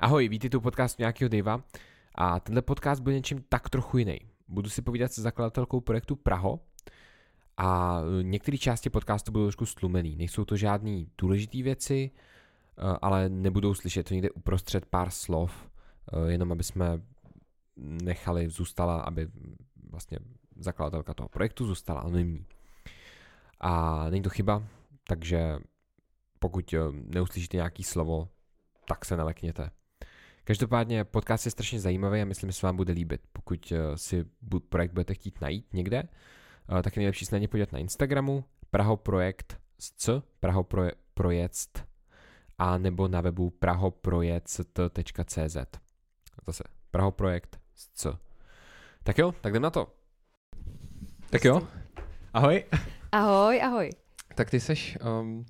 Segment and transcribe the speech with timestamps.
[0.00, 1.62] Ahoj, vítej tu podcast nějakého Deva
[2.14, 4.18] a tenhle podcast bude něčím tak trochu jiný.
[4.48, 6.60] Budu si povídat se zakladatelkou projektu Praho
[7.56, 10.16] a některé části podcastu budou trošku stlumený.
[10.16, 15.70] Nejsou to žádné důležité věci, eh, ale nebudou slyšet to někde uprostřed pár slov,
[16.12, 17.02] eh, jenom aby jsme
[17.76, 19.28] nechali, zůstala, aby
[19.90, 20.18] vlastně
[20.56, 22.46] zakladatelka toho projektu zůstala anonymní.
[23.60, 24.62] A není to chyba,
[25.04, 25.58] takže
[26.38, 28.28] pokud neuslyšíte nějaký slovo,
[28.88, 29.70] tak se nelekněte.
[30.48, 33.20] Každopádně podcast je strašně zajímavý a myslím, že se vám bude líbit.
[33.32, 34.24] Pokud eh, si
[34.68, 36.02] projekt budete chtít najít někde,
[36.78, 41.86] eh, tak je nejlepší se na ně podívat na Instagramu prahoprojekt s c, prahoprojekt
[42.58, 45.56] a nebo na webu prahoprojekt.cz
[46.46, 48.18] Zase prahoprojekt s c.
[49.02, 49.94] Tak jo, tak jdem na to.
[51.30, 51.68] Tak jo,
[52.32, 52.64] ahoj.
[53.12, 53.90] Ahoj, ahoj.
[54.34, 55.44] Tak ty seš um,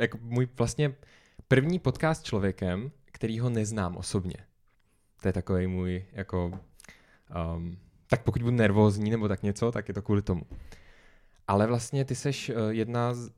[0.00, 0.94] jako můj vlastně
[1.48, 4.36] první podcast s člověkem, který ho neznám osobně.
[5.22, 6.60] To je takový můj, jako,
[7.56, 10.42] um, tak pokud budu nervózní nebo tak něco, tak je to kvůli tomu.
[11.48, 13.30] Ale vlastně ty seš uh, jedna z,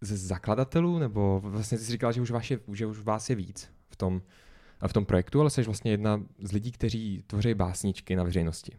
[0.00, 3.36] ze zakladatelů, nebo vlastně ty jsi říkal, že už, vás je, že už vás je
[3.36, 4.22] víc v tom,
[4.86, 8.76] v tom projektu, ale jsi vlastně jedna z lidí, kteří tvoří básničky na veřejnosti.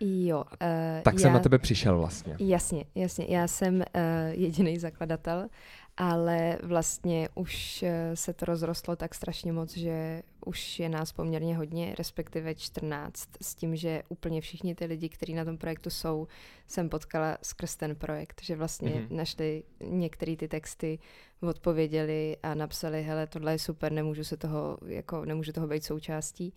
[0.00, 0.44] Jo.
[0.44, 2.36] Uh, tak já, jsem na tebe přišel vlastně.
[2.38, 3.26] Jasně, jasně.
[3.28, 3.82] Já jsem uh,
[4.30, 5.48] jediný zakladatel
[5.96, 11.56] ale vlastně už eh, se to rozrostlo tak strašně moc, že už je nás poměrně
[11.56, 16.26] hodně, respektive 14, s tím, že úplně všichni ty lidi, kteří na tom projektu jsou,
[16.66, 19.16] jsem potkala skrz ten projekt, že vlastně mm-hmm.
[19.16, 20.98] našli některé ty texty,
[21.40, 26.54] odpověděli a napsali, hele, tohle je super, nemůžu se toho, jako nemůžu toho být součástí.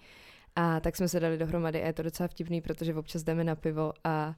[0.56, 3.56] A tak jsme se dali dohromady a je to docela vtipný, protože občas jdeme na
[3.56, 4.36] pivo a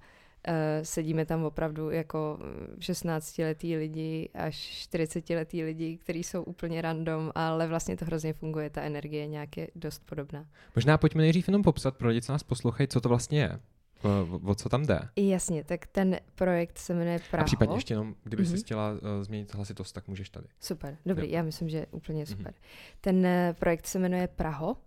[0.83, 2.39] sedíme tam opravdu jako
[2.77, 8.81] 16-letý lidi až 40-letý lidi, kteří jsou úplně random, ale vlastně to hrozně funguje, ta
[8.81, 10.45] energie nějak je dost podobná.
[10.75, 13.59] Možná pojďme nejdřív jenom popsat pro lidi, co nás poslouchají, co to vlastně je.
[14.03, 14.99] O, o co tam jde?
[15.15, 17.41] Jasně, tak ten projekt se jmenuje Praho.
[17.41, 18.55] A případně ještě jenom, kdyby mm-hmm.
[18.55, 20.47] si chtěla uh, změnit hlasitost, tak můžeš tady.
[20.59, 21.35] Super, dobrý, jo.
[21.35, 22.25] já myslím, že úplně mhm.
[22.25, 22.51] super.
[22.51, 22.97] Mm-hmm.
[23.01, 23.27] Ten
[23.59, 24.77] projekt se jmenuje Praho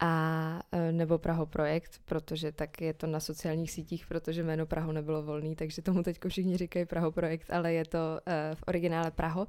[0.00, 4.92] a e, nebo Praho projekt, protože tak je to na sociálních sítích, protože jméno Praho
[4.92, 9.10] nebylo volný, takže tomu teď všichni říkají Praho projekt, ale je to uh, v originále
[9.10, 9.46] Praho.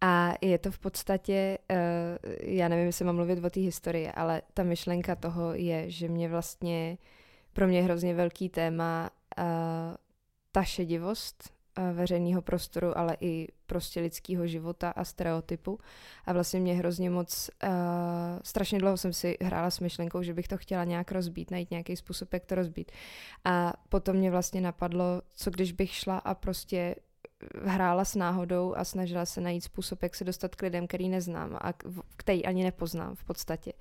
[0.00, 1.76] A je to v podstatě, uh,
[2.40, 6.28] já nevím, jestli mám mluvit o té historii, ale ta myšlenka toho je, že mě
[6.28, 6.98] vlastně,
[7.52, 9.10] pro mě je hrozně velký téma
[10.52, 11.55] ta šedivost,
[11.92, 15.78] veřejného prostoru, ale i prostě lidského života a stereotypu.
[16.24, 17.70] A vlastně mě hrozně moc, uh,
[18.44, 21.96] strašně dlouho jsem si hrála s myšlenkou, že bych to chtěla nějak rozbít, najít nějaký
[21.96, 22.92] způsob, jak to rozbít.
[23.44, 26.94] A potom mě vlastně napadlo, co když bych šla a prostě
[27.64, 31.58] hrála s náhodou a snažila se najít způsob, jak se dostat k lidem, který neznám
[31.60, 31.72] a
[32.16, 33.72] který ani nepoznám v podstatě.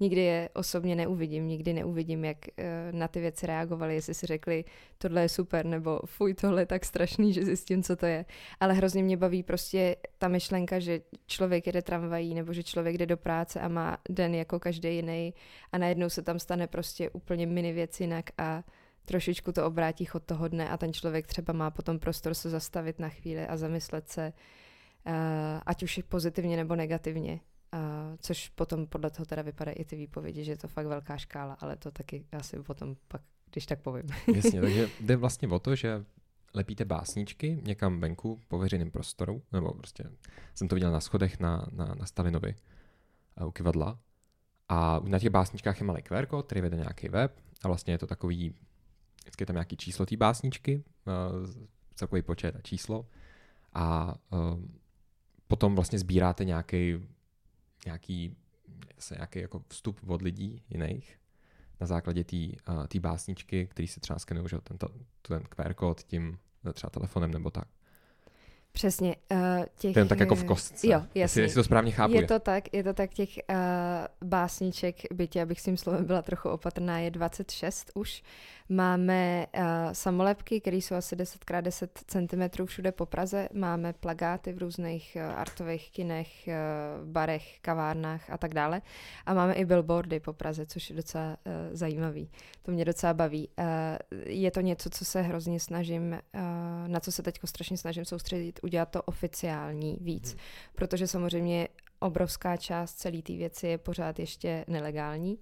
[0.00, 4.64] Nikdy je osobně neuvidím, nikdy neuvidím, jak eh, na ty věci reagovali, jestli si řekli,
[4.98, 8.24] tohle je super, nebo fuj, tohle je tak strašný, že zjistím, co to je.
[8.60, 13.06] Ale hrozně mě baví prostě ta myšlenka, že člověk jede tramvají, nebo že člověk jde
[13.06, 15.34] do práce a má den jako každý jiný
[15.72, 18.62] a najednou se tam stane prostě úplně mini věc jinak a
[19.04, 22.98] trošičku to obrátí chod toho dne a ten člověk třeba má potom prostor se zastavit
[22.98, 24.32] na chvíli a zamyslet se,
[25.06, 25.12] uh,
[25.66, 27.40] ať už pozitivně nebo negativně.
[27.74, 27.80] Uh,
[28.18, 31.56] což potom podle toho teda vypadají i ty výpovědi, že je to fakt velká škála,
[31.60, 33.20] ale to taky asi potom pak,
[33.50, 34.06] když tak povím.
[34.34, 36.04] Jasně, takže jde vlastně o to, že
[36.54, 40.04] lepíte básničky někam venku po veřejném prostoru, nebo prostě
[40.54, 42.54] jsem to viděl na schodech na, na, na Stalinovi
[43.46, 43.98] u kivadla.
[44.68, 47.98] A na těch básničkách je malý QR kód, který vede nějaký web a vlastně je
[47.98, 48.54] to takový
[49.24, 51.50] vždycky je tam nějaký číslo té básničky, uh,
[51.94, 53.06] celkový počet a číslo
[53.72, 54.60] a uh,
[55.48, 56.94] potom vlastně sbíráte nějaký,
[57.86, 58.36] nějaký,
[59.16, 61.18] nějaký jako vstup od lidí jiných
[61.80, 62.36] na základě té
[62.96, 64.78] uh, básničky, který se třeba skenují, ten,
[65.22, 66.38] ten QR kód tím
[66.72, 67.68] třeba telefonem nebo tak.
[68.74, 69.16] Přesně.
[69.32, 69.38] Uh,
[69.78, 70.86] těch, to je tak jako v kostce.
[70.86, 71.20] Jo, jasně.
[71.20, 72.14] Jestli, jestli to správně chápu.
[72.14, 76.22] Je to tak, je to tak těch uh, básniček, bytě, abych s tím slovem byla
[76.22, 78.22] trochu opatrná, je 26 už.
[78.68, 79.62] Máme uh,
[79.92, 83.48] samolepky, které jsou asi 10x10 cm všude po Praze.
[83.52, 88.82] Máme plagáty v různých uh, artových kinech, uh, barech, kavárnách a tak dále.
[89.26, 92.30] A máme i billboardy po Praze, což je docela uh, zajímavý.
[92.62, 93.48] To mě docela baví.
[93.58, 93.64] Uh,
[94.26, 96.40] je to něco, co se hrozně snažím, uh,
[96.86, 100.30] na co se teď strašně snažím soustředit, udělat to oficiální víc.
[100.30, 100.40] Hmm.
[100.74, 101.68] Protože samozřejmě
[101.98, 105.34] obrovská část celé té věci je pořád ještě nelegální.
[105.34, 105.40] Uh,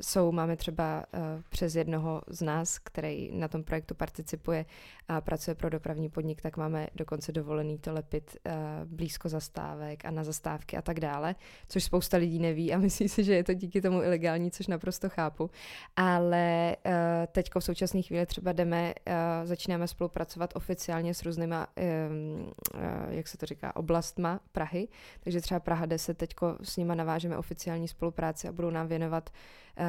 [0.00, 4.66] jsou, máme třeba uh, přes jednoho z nás, který na tom projektu participuje
[5.08, 8.52] a pracuje pro dopravní podnik, tak máme dokonce dovolený to lepit uh,
[8.84, 11.34] blízko zastávek a na zastávky a tak dále,
[11.68, 15.08] což spousta lidí neví a myslí si, že je to díky tomu ilegální, což naprosto
[15.08, 15.50] chápu.
[15.96, 16.92] Ale uh,
[17.32, 19.14] teď v současné chvíli třeba jdeme, uh,
[19.46, 24.88] začínáme spolupracovat oficiálně s různýma, um, uh, jak se to říká, oblastma Prahy,
[25.20, 29.84] takže třeba Praha 10 teď s nima navážeme oficiální spolupráci a budou nám věnovat uh,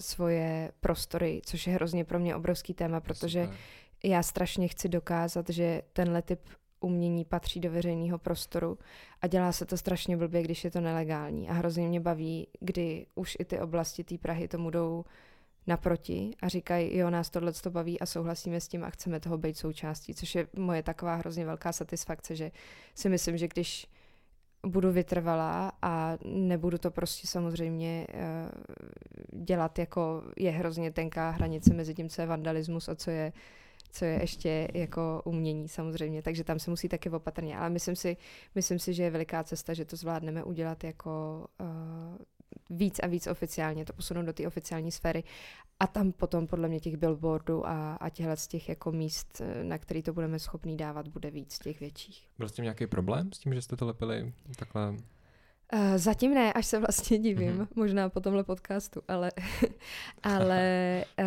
[0.00, 3.58] svoje prostory, což je hrozně pro mě obrovský téma, protože Super.
[4.04, 6.40] já strašně chci dokázat, že tenhle typ
[6.80, 8.78] umění patří do veřejného prostoru
[9.22, 11.48] a dělá se to strašně blbě, když je to nelegální.
[11.48, 15.04] A hrozně mě baví, kdy už i ty oblasti té Prahy tomu jdou
[15.66, 19.38] naproti a říkají, jo, nás tohle to baví a souhlasíme s tím a chceme toho
[19.38, 22.50] být součástí, což je moje taková hrozně velká satisfakce, že
[22.94, 23.86] si myslím, že když
[24.66, 31.94] budu vytrvalá a nebudu to prostě samozřejmě uh, dělat jako je hrozně tenká hranice mezi
[31.94, 33.32] tím, co je vandalismus a co je
[33.92, 38.16] co je ještě jako umění samozřejmě, takže tam se musí taky opatrně, ale myslím si,
[38.54, 41.66] myslím si, že je veliká cesta, že to zvládneme udělat jako uh,
[42.70, 45.24] víc a víc oficiálně, to posunout do té oficiální sféry
[45.80, 49.64] a tam potom podle mě těch billboardů a, a těchhle z těch jako míst, eh,
[49.64, 52.28] na který to budeme schopný dávat, bude víc těch větších.
[52.38, 54.90] Byl s tím nějaký problém s tím, že jste to lepili takhle?
[54.90, 57.68] Uh, zatím ne, až se vlastně divím, mm-hmm.
[57.74, 59.32] možná po tomhle podcastu, ale,
[60.22, 61.26] ale uh,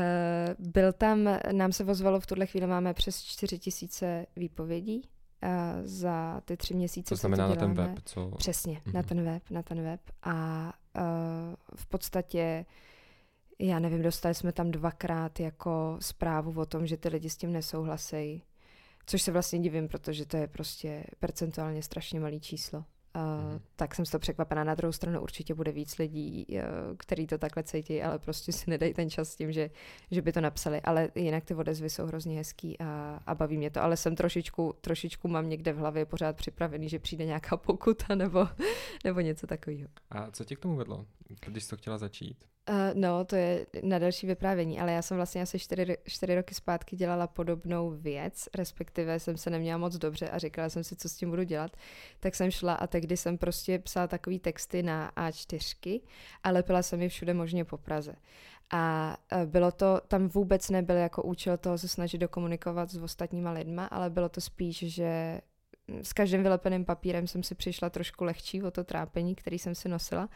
[0.60, 5.50] byl tam, nám se vozvalo, v tuhle chvíli máme přes 4 tisíce výpovědí uh,
[5.84, 7.10] za ty tři měsíce.
[7.10, 8.31] To znamená to na ten web, co?
[8.38, 8.94] Přesně, mm-hmm.
[8.94, 9.07] na mhm.
[9.10, 10.74] ten web, na ten web a
[11.75, 12.66] v podstatě
[13.60, 17.51] já nevím, dostali jsme tam dvakrát jako zprávu o tom, že ty lidi s tím
[17.51, 18.44] nesouhlasí,
[19.06, 22.86] což se vlastně divím, protože to je prostě percentuálně strašně malý číslo.
[23.15, 24.63] Uh, tak jsem z toho překvapená.
[24.63, 26.60] Na druhou stranu určitě bude víc lidí, uh,
[26.98, 29.69] který to takhle cítí, ale prostě si nedají ten čas s tím, že,
[30.12, 30.81] že by to napsali.
[30.81, 33.81] Ale jinak ty odezvy jsou hrozně hezký a, a baví mě to.
[33.83, 38.48] Ale jsem trošičku, trošičku mám někde v hlavě pořád připravený, že přijde nějaká pokuta nebo,
[39.04, 39.88] nebo něco takového.
[40.09, 41.06] A co tě k tomu vedlo,
[41.45, 42.45] když jsi to chtěla začít?
[42.69, 46.56] Uh, no, to je na další vyprávění, ale já jsem vlastně asi čtyři, čtyři roky
[46.56, 51.10] zpátky dělala podobnou věc, respektive jsem se neměla moc dobře a říkala jsem si, co
[51.10, 51.71] s tím budu dělat.
[52.19, 56.01] Tak jsem šla a tehdy jsem prostě psala takový texty na A4
[56.44, 58.15] a lepila jsem je všude možně po Praze.
[58.71, 63.51] A e, bylo to, tam vůbec nebyl jako účel toho se snažit dokomunikovat s ostatníma
[63.51, 65.42] lidma, ale bylo to spíš, že
[66.01, 69.89] s každým vylepeným papírem jsem si přišla trošku lehčí o to trápení, který jsem si
[69.89, 70.30] nosila.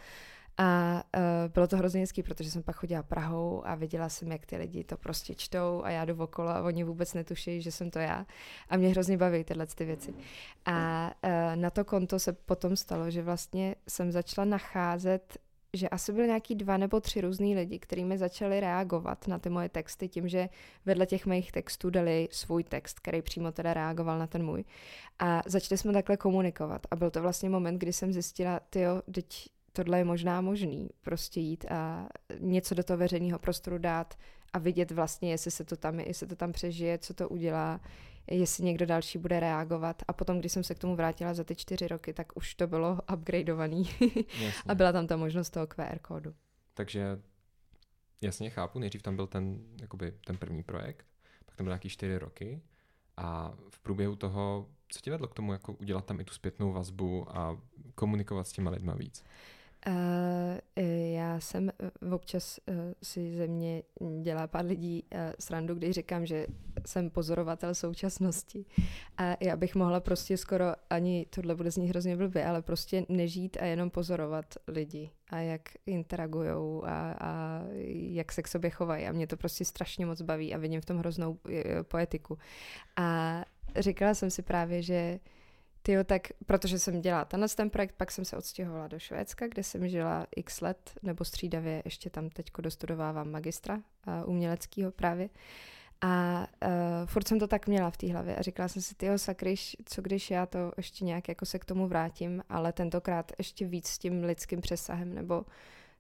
[0.58, 4.46] A uh, bylo to hrozně hezký, protože jsem pak chodila Prahou a viděla jsem, jak
[4.46, 7.92] ty lidi to prostě čtou a já jdu okolo a oni vůbec netuší, že jsem
[7.92, 8.26] to já.
[8.70, 10.14] A mě hrozně baví tyhle ty věci.
[10.66, 15.38] A uh, na to konto se potom stalo, že vlastně jsem začala nacházet
[15.74, 19.50] že asi byly nějaký dva nebo tři různý lidi, kteří mi začali reagovat na ty
[19.50, 20.50] moje texty tím, že
[20.86, 24.64] vedle těch mých textů dali svůj text, který přímo teda reagoval na ten můj.
[25.20, 26.88] A začali jsme takhle komunikovat.
[26.92, 31.40] A byl to vlastně moment, kdy jsem zjistila, tyjo, teď tohle je možná možný, prostě
[31.40, 32.08] jít a
[32.40, 34.18] něco do toho veřejného prostoru dát
[34.54, 37.82] a vidět vlastně, jestli se to tam, jestli to tam přežije, co to udělá,
[38.32, 40.04] jestli někdo další bude reagovat.
[40.08, 42.68] A potom, když jsem se k tomu vrátila za ty čtyři roky, tak už to
[42.68, 43.90] bylo upgradeovaný
[44.68, 46.34] a byla tam ta možnost toho QR kódu.
[46.74, 47.22] Takže
[48.22, 51.06] jasně chápu, nejdřív tam byl ten, jakoby, ten první projekt,
[51.46, 52.62] pak tam byl nějaký čtyři roky
[53.18, 56.74] a v průběhu toho, co tě vedlo k tomu, jako udělat tam i tu zpětnou
[56.74, 57.62] vazbu a
[57.96, 59.24] komunikovat s těma lidma víc?
[59.88, 60.84] Uh,
[61.14, 61.72] já jsem
[62.04, 63.84] uh, občas uh, si ze mě
[64.22, 65.04] dělá pár lidí
[65.40, 66.48] srandu, když říkám, že
[66.86, 68.66] jsem pozorovatel současnosti.
[69.18, 73.58] A já bych mohla prostě skoro ani, tohle bude znít hrozně blbě, ale prostě nežít
[73.62, 77.62] a jenom pozorovat lidi a jak interagujou a, a
[77.92, 79.06] jak se k sobě chovají.
[79.06, 81.38] A mě to prostě strašně moc baví a vidím v tom hroznou
[81.82, 82.38] poetiku.
[82.96, 85.20] A říkala jsem si právě, že
[85.88, 89.64] Tyjo, tak protože jsem dělala tenhle ten projekt, pak jsem se odstěhovala do Švédska, kde
[89.64, 95.30] jsem žila x let, nebo střídavě ještě tam teď dostudovávám magistra uh, uměleckého právě.
[96.02, 96.70] A uh,
[97.06, 100.02] furt jsem to tak měla v té hlavě a říkala jsem si, tyjo, sakryš, co
[100.02, 103.98] když já to ještě nějak jako se k tomu vrátím, ale tentokrát ještě víc s
[103.98, 105.46] tím lidským přesahem, nebo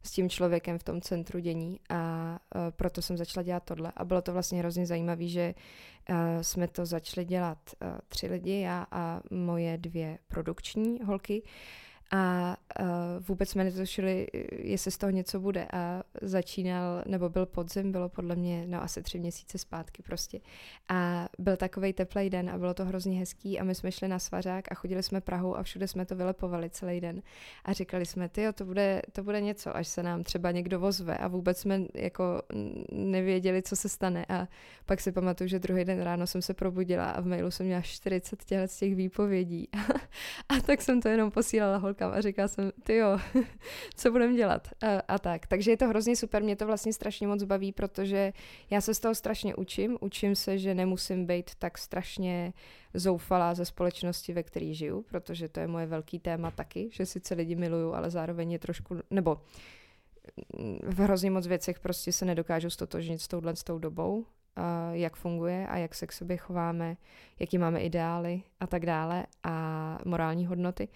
[0.03, 2.26] s tím člověkem v tom centru dění a
[2.69, 3.91] proto jsem začala dělat tohle.
[3.95, 5.53] A bylo to vlastně hrozně zajímavé, že
[6.09, 11.43] uh, jsme to začali dělat uh, tři lidi, já a moje dvě produkční holky
[12.11, 12.85] a uh,
[13.27, 15.67] vůbec jsme netušili, jestli z toho něco bude.
[15.73, 20.39] A začínal, nebo byl podzim, bylo podle mě no asi tři měsíce zpátky prostě.
[20.89, 24.19] A byl takový teplý den a bylo to hrozně hezký a my jsme šli na
[24.19, 27.21] svařák a chodili jsme Prahou a všude jsme to vylepovali celý den.
[27.65, 31.17] A říkali jsme, ty to bude, to bude něco, až se nám třeba někdo vozve
[31.17, 32.41] a vůbec jsme jako
[32.91, 34.25] nevěděli, co se stane.
[34.29, 34.47] A
[34.85, 37.81] pak si pamatuju, že druhý den ráno jsem se probudila a v mailu jsem měla
[37.81, 39.69] 40 těchto z těch výpovědí.
[40.49, 43.17] a tak jsem to jenom posílala holkám a říkala jsem, ty jo,
[43.95, 45.47] co budeme dělat a, a tak.
[45.47, 48.33] Takže je to hrozně super, mě to vlastně strašně moc baví, protože
[48.69, 49.97] já se z toho strašně učím.
[50.01, 52.53] Učím se, že nemusím být tak strašně
[52.93, 57.33] zoufalá ze společnosti, ve které žiju, protože to je moje velký téma taky, že sice
[57.33, 59.41] lidi miluju, ale zároveň je trošku, nebo
[60.83, 64.25] v hrozně moc věcech prostě se nedokážu stotožnit s touhle s tou dobou
[64.91, 66.97] jak funguje a jak se k sobě chováme,
[67.39, 70.87] jaký máme ideály a tak dále a morální hodnoty.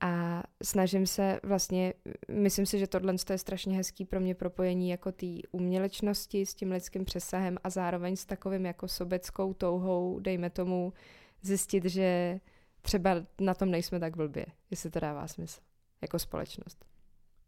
[0.00, 1.94] A snažím se vlastně,
[2.32, 6.70] myslím si, že tohle je strašně hezký pro mě propojení jako té umělečnosti s tím
[6.70, 10.92] lidským přesahem a zároveň s takovým jako sobeckou touhou, dejme tomu,
[11.42, 12.40] zjistit, že
[12.82, 15.60] třeba na tom nejsme tak blbě, jestli to dává smysl,
[16.02, 16.84] jako společnost.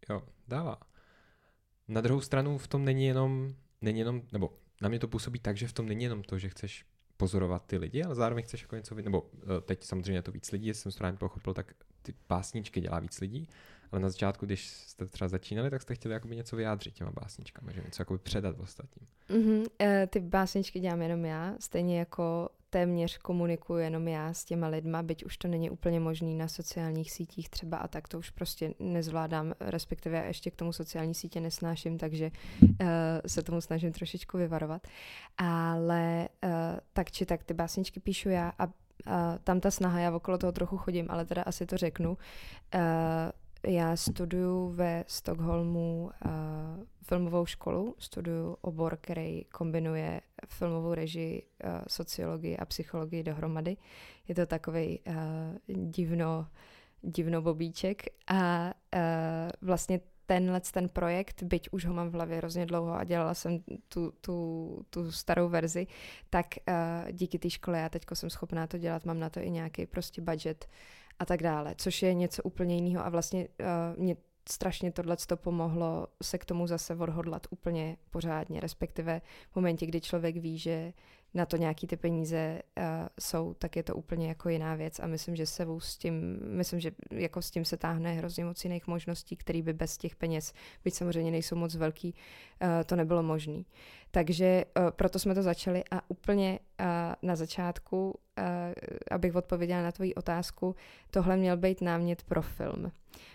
[0.09, 0.77] Jo, dává.
[1.87, 3.49] Na druhou stranu v tom není jenom,
[3.81, 6.49] není jenom, nebo na mě to působí tak, že v tom není jenom to, že
[6.49, 6.85] chceš
[7.17, 10.73] pozorovat ty lidi, ale zároveň chceš jako něco, nebo eh, teď samozřejmě to víc lidí,
[10.73, 13.47] jsem správně pochopil, tak ty básničky dělá víc lidí,
[13.91, 17.73] ale na začátku, když jste třeba začínali, tak jste chtěli jakoby něco vyjádřit těma básničkami,
[17.73, 19.07] že něco jakoby předat ostatním.
[19.29, 19.65] Mm-hmm,
[20.07, 25.25] ty básničky dělám jenom já, stejně jako téměř komunikuju jenom já s těma lidma, byť
[25.25, 29.53] už to není úplně možný na sociálních sítích třeba a tak to už prostě nezvládám,
[29.59, 32.87] respektive ještě k tomu sociální sítě nesnáším, takže uh,
[33.27, 34.87] se tomu snažím trošičku vyvarovat.
[35.37, 36.49] Ale uh,
[36.93, 38.71] tak či tak ty básničky píšu já a uh,
[39.43, 42.09] tam ta snaha, já okolo toho trochu chodím, ale teda asi to řeknu.
[42.09, 42.81] Uh,
[43.67, 46.31] já studuju ve Stockholmu uh,
[47.03, 53.77] filmovou školu, studuju obor, který kombinuje filmovou režii, uh, sociologii a psychologii dohromady.
[54.27, 55.13] Je to takový uh,
[55.85, 56.47] divno,
[57.01, 58.99] divno bobíček a uh,
[59.61, 63.59] vlastně tenhle ten projekt, byť už ho mám v hlavě hrozně dlouho a dělala jsem
[63.87, 65.87] tu, tu, tu starou verzi,
[66.29, 69.49] tak uh, díky té škole já teď jsem schopná to dělat, mám na to i
[69.51, 70.67] nějaký prostě budget
[71.19, 74.15] a tak dále, což je něco úplně jiného a vlastně uh, mě
[74.49, 80.01] strašně tohle to pomohlo se k tomu zase odhodlat úplně pořádně, respektive v momentě, kdy
[80.01, 80.93] člověk ví, že
[81.33, 82.83] na to nějaký ty peníze uh,
[83.19, 86.79] jsou, tak je to úplně jako jiná věc a myslím, že se s tím, myslím,
[86.79, 90.53] že jako s tím se táhne hrozně moc jiných možností, které by bez těch peněz,
[90.83, 92.15] byť samozřejmě nejsou moc velký,
[92.61, 93.63] uh, to nebylo možné.
[94.15, 96.85] Takže uh, proto jsme to začali a úplně uh,
[97.21, 98.45] na začátku, uh,
[99.11, 100.75] abych odpověděla na tvoji otázku,
[101.11, 102.91] tohle měl být námět pro film.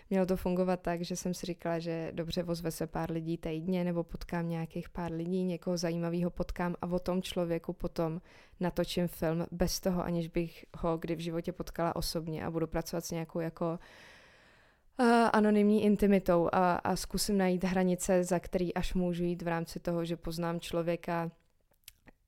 [0.09, 3.83] Mělo to fungovat tak, že jsem si říkala, že dobře vozve se pár lidí týdně
[3.83, 8.21] nebo potkám nějakých pár lidí, někoho zajímavého potkám a o tom člověku potom
[8.59, 13.05] natočím film bez toho, aniž bych ho kdy v životě potkala osobně a budu pracovat
[13.05, 13.77] s nějakou jako uh,
[15.33, 20.05] anonymní intimitou a, a zkusím najít hranice, za který až můžu jít v rámci toho,
[20.05, 21.31] že poznám člověka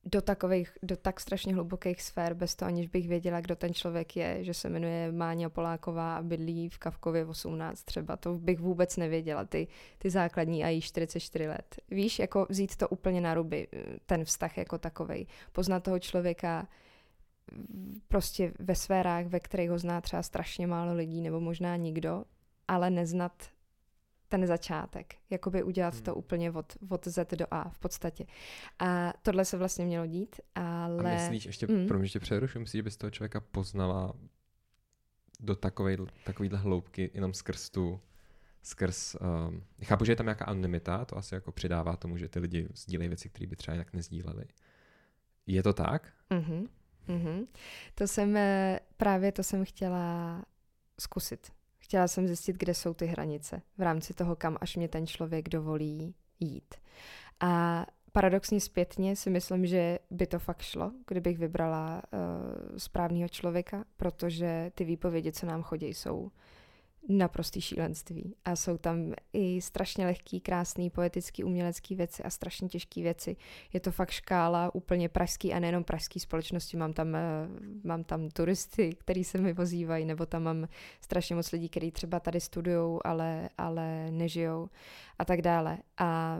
[0.05, 4.15] do takových, do tak strašně hlubokých sfér, bez toho aniž bych věděla, kdo ten člověk
[4.15, 8.97] je, že se jmenuje Máňa Poláková a bydlí v Kavkově 18 třeba, to bych vůbec
[8.97, 11.75] nevěděla, ty, ty základní a jí 44 let.
[11.91, 13.67] Víš, jako vzít to úplně na ruby,
[14.05, 16.67] ten vztah jako takovej, poznat toho člověka
[18.07, 22.23] prostě ve sférách, ve kterých ho zná třeba strašně málo lidí, nebo možná nikdo,
[22.71, 23.49] ale neznat
[24.29, 26.03] ten začátek, jakoby udělat hmm.
[26.03, 28.25] to úplně od, od Z do A v podstatě.
[28.79, 31.11] A tohle se vlastně mělo dít, ale...
[31.11, 31.87] A myslíš, ještě, hmm.
[31.87, 34.13] pro mě ještě přerušu, myslíš, že bys toho člověka poznala
[35.39, 37.99] do takové, takovýhle hloubky jenom skrz tu,
[38.63, 42.39] skrz, um, chápu, že je tam nějaká anonymita, to asi jako přidává tomu, že ty
[42.39, 44.45] lidi sdílejí věci, které by třeba jinak nezdíleli.
[45.47, 46.13] Je to tak?
[46.29, 46.67] Mm-hmm.
[47.07, 47.47] Mm-hmm.
[47.95, 50.45] To jsem, eh, právě to jsem chtěla
[50.99, 51.51] zkusit
[51.91, 55.49] Chtěla jsem zjistit, kde jsou ty hranice v rámci toho, kam až mě ten člověk
[55.49, 56.75] dovolí jít.
[57.39, 63.83] A paradoxně zpětně si myslím, že by to fakt šlo, kdybych vybrala uh, správného člověka,
[63.97, 66.31] protože ty výpovědi, co nám chodí, jsou
[67.09, 68.35] naprostý šílenství.
[68.45, 73.35] A jsou tam i strašně lehký, krásný, poetický, umělecký věci a strašně těžké věci.
[73.73, 76.77] Je to fakt škála úplně pražský a nejenom pražský společnosti.
[76.77, 77.21] Mám tam, eh,
[77.83, 80.67] mám tam turisty, který se mi vozívají, nebo tam mám
[81.01, 84.69] strašně moc lidí, kteří třeba tady studují, ale, ale nežijou
[85.19, 85.77] a tak dále.
[85.97, 86.39] A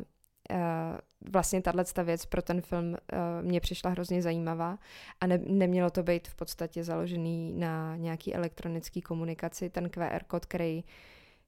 [1.31, 2.97] vlastně tahle věc pro ten film uh,
[3.41, 4.77] mě přišla hrozně zajímavá
[5.21, 9.69] a ne, nemělo to být v podstatě založený na nějaký elektronické komunikaci.
[9.69, 10.83] Ten QR kód, který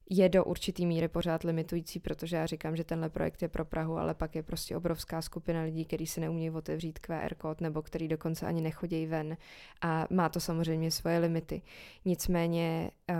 [0.09, 3.97] je do určitý míry pořád limitující, protože já říkám, že tenhle projekt je pro Prahu,
[3.97, 8.07] ale pak je prostě obrovská skupina lidí, kteří si neumí otevřít QR kód nebo který
[8.07, 9.37] dokonce ani nechodí ven
[9.81, 11.61] a má to samozřejmě svoje limity.
[12.05, 13.15] Nicméně uh,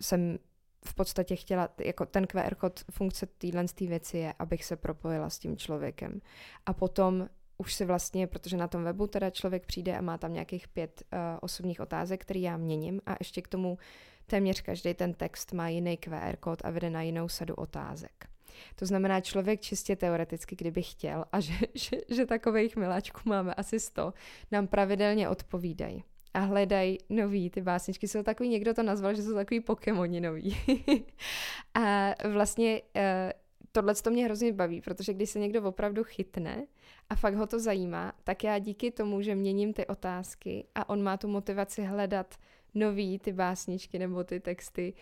[0.00, 0.38] jsem
[0.84, 5.38] v podstatě chtěla, jako ten QR kód funkce téhle věci je, abych se propojila s
[5.38, 6.20] tím člověkem.
[6.66, 10.32] A potom už si vlastně, protože na tom webu teda člověk přijde a má tam
[10.32, 13.78] nějakých pět uh, osobních otázek, které já měním a ještě k tomu
[14.26, 18.26] téměř každý ten text má jiný QR kód a vede na jinou sadu otázek.
[18.74, 23.80] To znamená, člověk čistě teoreticky, kdyby chtěl, a že, že, že takových miláčků máme asi
[23.80, 24.14] 100,
[24.50, 29.34] nám pravidelně odpovídají a hledají nový, ty básničky jsou takový, někdo to nazval, že jsou
[29.34, 30.56] takový Pokémoni nový.
[31.74, 33.02] a vlastně uh,
[33.72, 36.66] tohle to mě hrozně baví, protože když se někdo opravdu chytne
[37.10, 41.02] a fakt ho to zajímá, tak já díky tomu, že měním ty otázky a on
[41.02, 42.34] má tu motivaci hledat
[42.74, 44.94] nový ty básničky nebo ty texty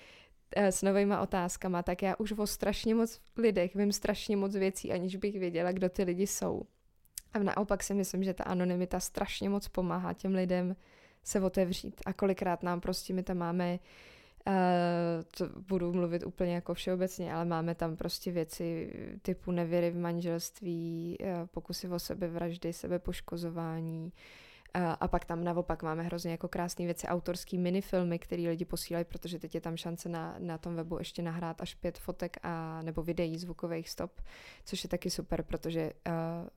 [0.57, 4.93] eh, s novýma otázkama, tak já už o strašně moc lidech vím strašně moc věcí,
[4.93, 6.63] aniž bych věděla, kdo ty lidi jsou.
[7.33, 10.77] A naopak si myslím, že ta anonymita strašně moc pomáhá těm lidem
[11.23, 12.01] se otevřít.
[12.07, 13.79] A kolikrát nám prostě my tam máme
[14.47, 14.55] Uh,
[15.37, 21.17] to budu mluvit úplně jako všeobecně, ale máme tam prostě věci typu nevěry v manželství,
[21.21, 24.13] uh, pokusy o sebevraždy, sebepoškozování,
[24.75, 29.39] a pak tam naopak máme hrozně jako krásné věci, autorský minifilmy, které lidi posílají, protože
[29.39, 33.03] teď je tam šance na, na tom webu ještě nahrát až pět fotek a nebo
[33.03, 34.21] videí zvukových stop,
[34.65, 36.49] což je taky super, protože uh,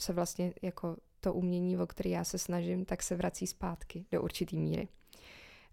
[0.00, 4.22] se vlastně jako to umění, o který já se snažím, tak se vrací zpátky do
[4.22, 4.88] určitý míry.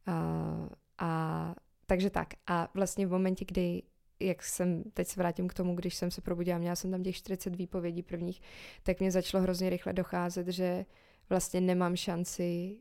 [0.08, 2.27] Uh, a takže tak.
[2.48, 3.84] A vlastně v momentě, kdy
[4.20, 7.15] jak jsem, teď se vrátím k tomu, když jsem se probudila, měla jsem tam těch
[7.15, 8.42] 40 výpovědí prvních,
[8.84, 10.86] tak mě začalo hrozně rychle docházet, že
[11.30, 12.77] vlastně nemám šanci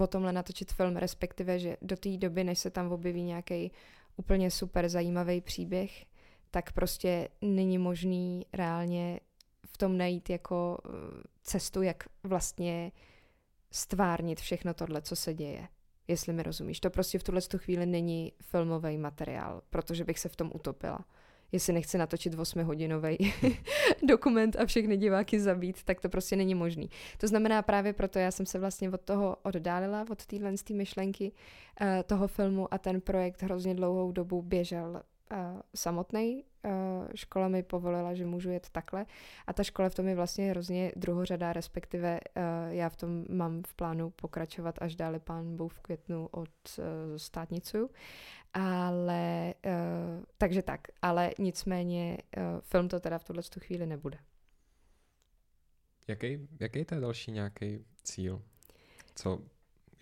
[0.00, 3.72] o tomhle natočit film, respektive, že do té doby, než se tam objeví nějaký
[4.16, 6.04] úplně super zajímavý příběh,
[6.50, 9.20] tak prostě není možný reálně
[9.72, 10.90] v tom najít jako eh,
[11.42, 12.92] cestu, jak vlastně
[13.70, 15.68] stvárnit všechno tohle, co se děje.
[16.08, 16.80] Jestli mi rozumíš.
[16.80, 21.04] To prostě v tuhle chvíli není filmový materiál, protože bych se v tom utopila
[21.52, 23.32] jestli nechce natočit 8-hodinový
[24.08, 26.90] dokument a všechny diváky zabít, tak to prostě není možný.
[27.18, 31.32] To znamená právě proto já jsem se vlastně od toho oddálila, od téhle myšlenky
[31.80, 35.02] uh, toho filmu a ten projekt hrozně dlouhou dobu běžel
[35.32, 36.44] uh, samotný.
[36.64, 36.70] Uh,
[37.14, 39.06] škola mi povolila, že můžu jet takhle
[39.46, 42.42] a ta škola v tom je vlastně hrozně druhořadá, respektive uh,
[42.74, 46.50] já v tom mám v plánu pokračovat až dále pán Bůh v květnu od
[47.16, 47.88] uh.
[48.54, 54.18] Ale, uh, takže tak, ale nicméně uh, film to teda v tuhle chvíli nebude.
[56.08, 58.42] Jaký, jaký to je další nějaký cíl?
[59.14, 59.38] Co,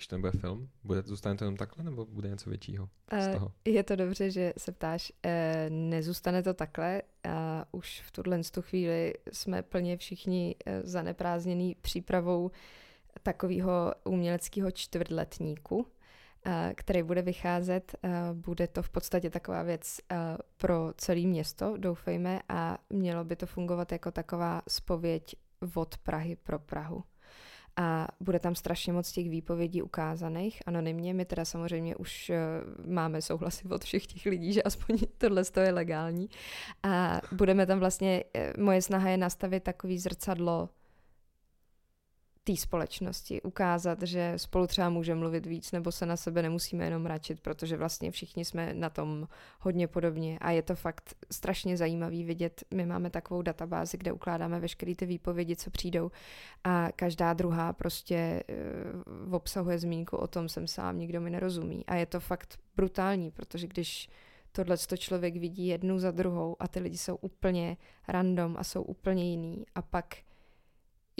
[0.00, 3.32] když to nebude film, bude, zůstane to jenom takhle, nebo bude něco většího z eh,
[3.32, 3.52] toho?
[3.64, 5.12] Je to dobře, že se ptáš.
[5.24, 5.30] Uh,
[5.68, 7.02] nezůstane to takhle.
[7.26, 7.32] Uh,
[7.72, 12.50] už v tuhle chvíli jsme plně všichni zaneprázdněný přípravou
[13.22, 15.86] takového uměleckého čtvrtletníku,
[16.74, 17.94] který bude vycházet.
[18.32, 20.00] Bude to v podstatě taková věc
[20.56, 25.34] pro celé město, doufejme, a mělo by to fungovat jako taková spověď
[25.74, 27.04] od Prahy pro Prahu.
[27.76, 31.14] A bude tam strašně moc těch výpovědí ukázaných anonymně.
[31.14, 35.72] My teda samozřejmě už uh, máme souhlasy od všech těch lidí, že aspoň tohle je
[35.72, 36.28] legální.
[36.82, 38.24] A budeme tam vlastně,
[38.56, 40.68] uh, moje snaha je nastavit takový zrcadlo
[42.50, 47.02] té společnosti, ukázat, že spolu třeba můžeme mluvit víc, nebo se na sebe nemusíme jenom
[47.02, 49.28] mračit, protože vlastně všichni jsme na tom
[49.60, 52.64] hodně podobně a je to fakt strašně zajímavý vidět.
[52.74, 56.10] My máme takovou databázi, kde ukládáme veškeré ty výpovědi, co přijdou
[56.64, 58.42] a každá druhá prostě
[59.26, 63.30] uh, obsahuje zmínku o tom, jsem sám, nikdo mi nerozumí a je to fakt brutální,
[63.30, 64.08] protože když
[64.52, 67.76] tohle to člověk vidí jednu za druhou a ty lidi jsou úplně
[68.08, 70.16] random a jsou úplně jiný a pak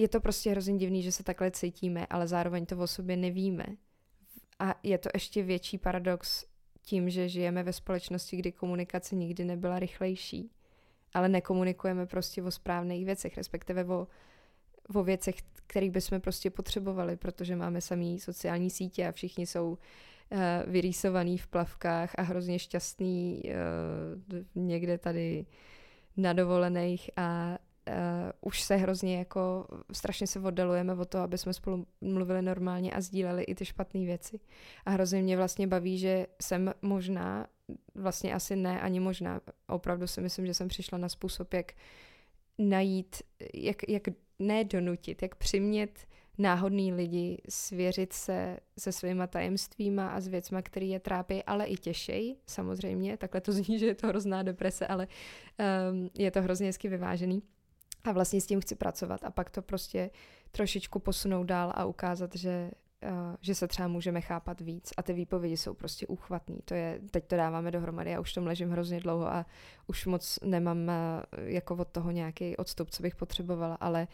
[0.01, 3.65] je to prostě hrozně divný, že se takhle cítíme, ale zároveň to o sobě nevíme.
[4.59, 6.45] A je to ještě větší paradox
[6.83, 10.51] tím, že žijeme ve společnosti, kdy komunikace nikdy nebyla rychlejší,
[11.15, 14.07] ale nekomunikujeme prostě o správných věcech, respektive o,
[14.95, 15.35] o věcech,
[15.67, 21.47] které bychom prostě potřebovali, protože máme samý sociální sítě a všichni jsou uh, vyrýsovaný v
[21.47, 25.47] plavkách a hrozně šťastný uh, někde tady
[26.17, 27.59] na dovolených a
[27.91, 32.93] uh, už se hrozně jako strašně se oddalujeme od toho, aby jsme spolu mluvili normálně
[32.93, 34.41] a sdíleli i ty špatné věci.
[34.85, 37.47] A hrozně mě vlastně baví, že jsem možná,
[37.95, 41.73] vlastně asi ne ani možná, opravdu si myslím, že jsem přišla na způsob, jak
[42.59, 43.17] najít,
[43.55, 44.03] jak, jak
[44.39, 46.07] ne donutit, jak přimět
[46.41, 51.77] náhodný lidi svěřit se se svýma tajemstvíma a s věcma, které je trápí, ale i
[51.77, 53.17] těšej, samozřejmě.
[53.17, 55.09] Takhle to zní, že je to hrozná deprese, ale
[55.91, 57.43] um, je to hrozně hezky vyvážený.
[58.05, 60.11] A vlastně s tím chci pracovat a pak to prostě
[60.51, 62.71] trošičku posunout dál a ukázat, že
[63.03, 66.59] Uh, že se třeba můžeme chápat víc a ty výpovědi jsou prostě úchvatný.
[66.65, 69.47] To je, teď to dáváme dohromady, já už tom ležím hrozně dlouho a
[69.87, 70.93] už moc nemám uh,
[71.45, 74.09] jako od toho nějaký odstup, co bych potřebovala, ale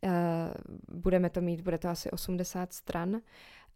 [0.00, 0.10] uh,
[0.92, 3.20] budeme to mít, bude to asi 80 stran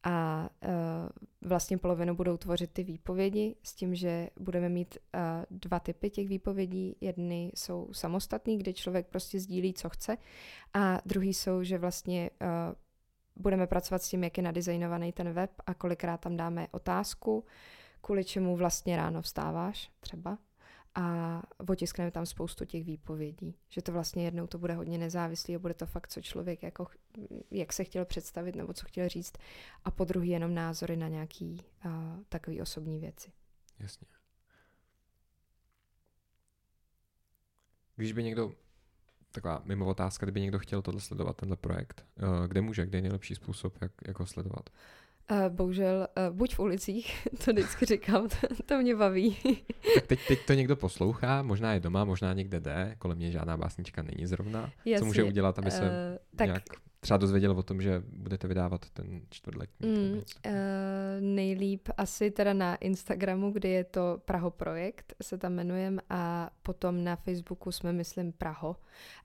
[0.05, 5.81] a uh, vlastně polovinu budou tvořit ty výpovědi s tím, že budeme mít uh, dva
[5.81, 6.97] typy těch výpovědí.
[7.01, 10.19] Jedny jsou samostatný, kde člověk prostě sdílí, co chce
[10.75, 12.49] a druhý jsou, že vlastně uh,
[13.37, 17.45] budeme pracovat s tím, jak je nadizajnovaný ten web a kolikrát tam dáme otázku,
[18.01, 20.38] kvůli čemu vlastně ráno vstáváš třeba
[20.94, 25.59] a otiskneme tam spoustu těch výpovědí, že to vlastně jednou to bude hodně nezávislý a
[25.59, 26.87] bude to fakt, co člověk jako,
[27.50, 29.33] jak se chtěl představit nebo co chtěl říct
[29.85, 31.92] a po druhý jenom názory na nějaký uh,
[32.28, 33.33] takový osobní věci.
[33.78, 34.07] Jasně.
[37.96, 38.52] Když by někdo,
[39.33, 43.02] taková mimo otázka, kdyby někdo chtěl tohle sledovat, tenhle projekt, uh, kde může, kde je
[43.02, 44.70] nejlepší způsob, jak, jak ho sledovat?
[44.70, 45.02] Uh,
[45.48, 49.37] bohužel uh, buď v ulicích, to vždycky říkám, to, to mě baví.
[49.94, 53.56] tak teď, teď to někdo poslouchá, možná je doma, možná někde jde, kolem mě žádná
[53.56, 54.61] básnička není zrovna.
[54.85, 55.88] Jasně, Co může udělat, aby se uh,
[56.37, 56.46] tak...
[56.46, 56.62] nějak
[57.00, 59.88] třeba dozvěděl o tom, že budete vydávat ten čtvrtletní?
[59.88, 60.22] Mm, uh,
[61.20, 67.04] nejlíp asi teda na Instagramu, kde je to Praho Projekt, se tam jmenujeme a potom
[67.04, 68.76] na Facebooku jsme, myslím, Praho.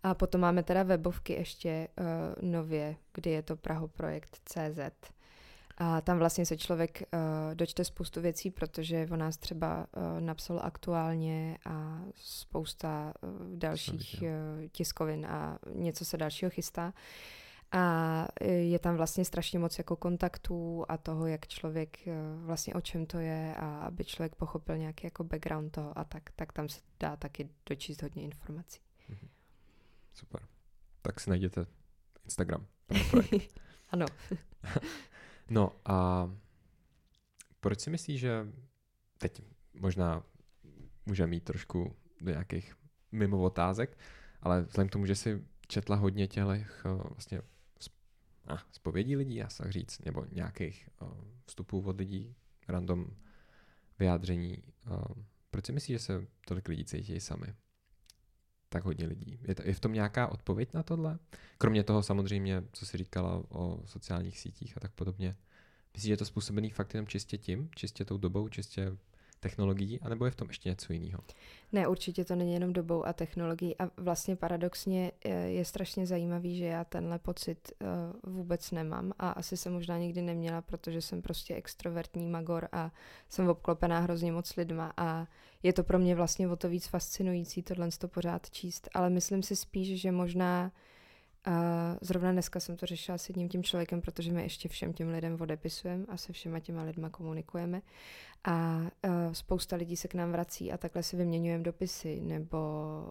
[0.03, 4.79] A potom máme teda webovky ještě uh, nově, kde je to Praho Projekt CZ.
[5.78, 10.60] A tam vlastně se člověk uh, dočte spoustu věcí, protože on nás třeba uh, napsal
[10.63, 16.94] aktuálně a spousta uh, dalších uh, tiskovin a něco se dalšího chystá.
[17.72, 21.98] A je tam vlastně strašně moc jako kontaktů a toho, jak člověk
[22.36, 26.24] vlastně o čem to je a aby člověk pochopil nějaký jako background toho a tak,
[26.36, 28.80] tak tam se dá taky dočíst hodně informací.
[29.10, 29.30] Mhm.
[30.13, 30.42] Super.
[31.02, 31.66] Tak si najděte
[32.26, 32.66] Instagram.
[33.90, 34.06] ano.
[35.49, 36.29] No a
[37.60, 38.47] proč si myslíš, že
[39.17, 39.41] teď
[39.73, 40.23] možná
[41.05, 42.75] může mít trošku do nějakých
[43.12, 43.97] mimo otázek,
[44.41, 47.41] ale vzhledem k tomu, že si četla hodně těch eh, vlastně
[48.71, 51.10] zpovědí lidí, já se říct, nebo nějakých uh,
[51.45, 52.36] vstupů od lidí,
[52.67, 53.07] random
[53.99, 54.63] vyjádření.
[54.91, 57.47] Uh, proč si myslíš, že se tolik lidí cítí sami?
[58.69, 59.39] Tak hodně lidí.
[59.47, 61.19] Je, to, je v tom nějaká odpověď na tohle?
[61.58, 65.36] Kromě toho samozřejmě, co jsi říkala o sociálních sítích a tak podobně.
[65.93, 68.97] Myslíš, že je to způsobený fakt jenom čistě tím, čistě tou dobou, čistě
[69.39, 71.23] technologií, anebo je v tom ještě něco jiného?
[71.71, 76.58] Ne, určitě to není jenom dobou a technologií a vlastně paradoxně je, je strašně zajímavý,
[76.58, 81.21] že já tenhle pocit uh, vůbec nemám a asi jsem možná nikdy neměla, protože jsem
[81.21, 82.91] prostě extrovertní magor a
[83.30, 85.28] jsem obklopená hrozně moc lidma a
[85.63, 89.43] je to pro mě vlastně o to víc fascinující tohle to pořád číst, ale myslím
[89.43, 90.71] si spíš, že možná
[91.47, 95.10] a zrovna dneska jsem to řešila s jedním tím člověkem, protože my ještě všem těm
[95.10, 97.81] lidem odepisujeme a se všema těma lidma komunikujeme.
[98.43, 102.57] A uh, spousta lidí se k nám vrací a takhle si vyměňujeme dopisy nebo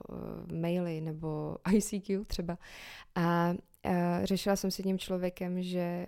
[0.08, 2.58] uh, maily nebo ICQ třeba.
[3.14, 3.54] A
[3.86, 3.92] uh,
[4.24, 6.06] řešila jsem s jedním člověkem, že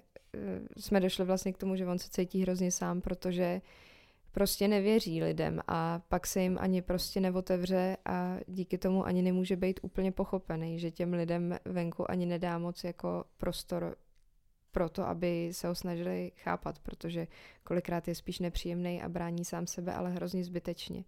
[0.77, 3.88] jsme došli vlastně k tomu, že on se cítí hrozně sám, protože uh,
[4.33, 9.57] prostě nevěří lidem a pak se jim ani prostě neotevře a díky tomu ani nemůže
[9.57, 13.97] být úplně pochopený, že těm lidem venku ani nedá moc jako prostor
[14.73, 17.27] pro to, aby se ho snažili chápat, protože
[17.65, 21.05] kolikrát je spíš nepříjemný a brání sám sebe, ale hrozně zbytečně.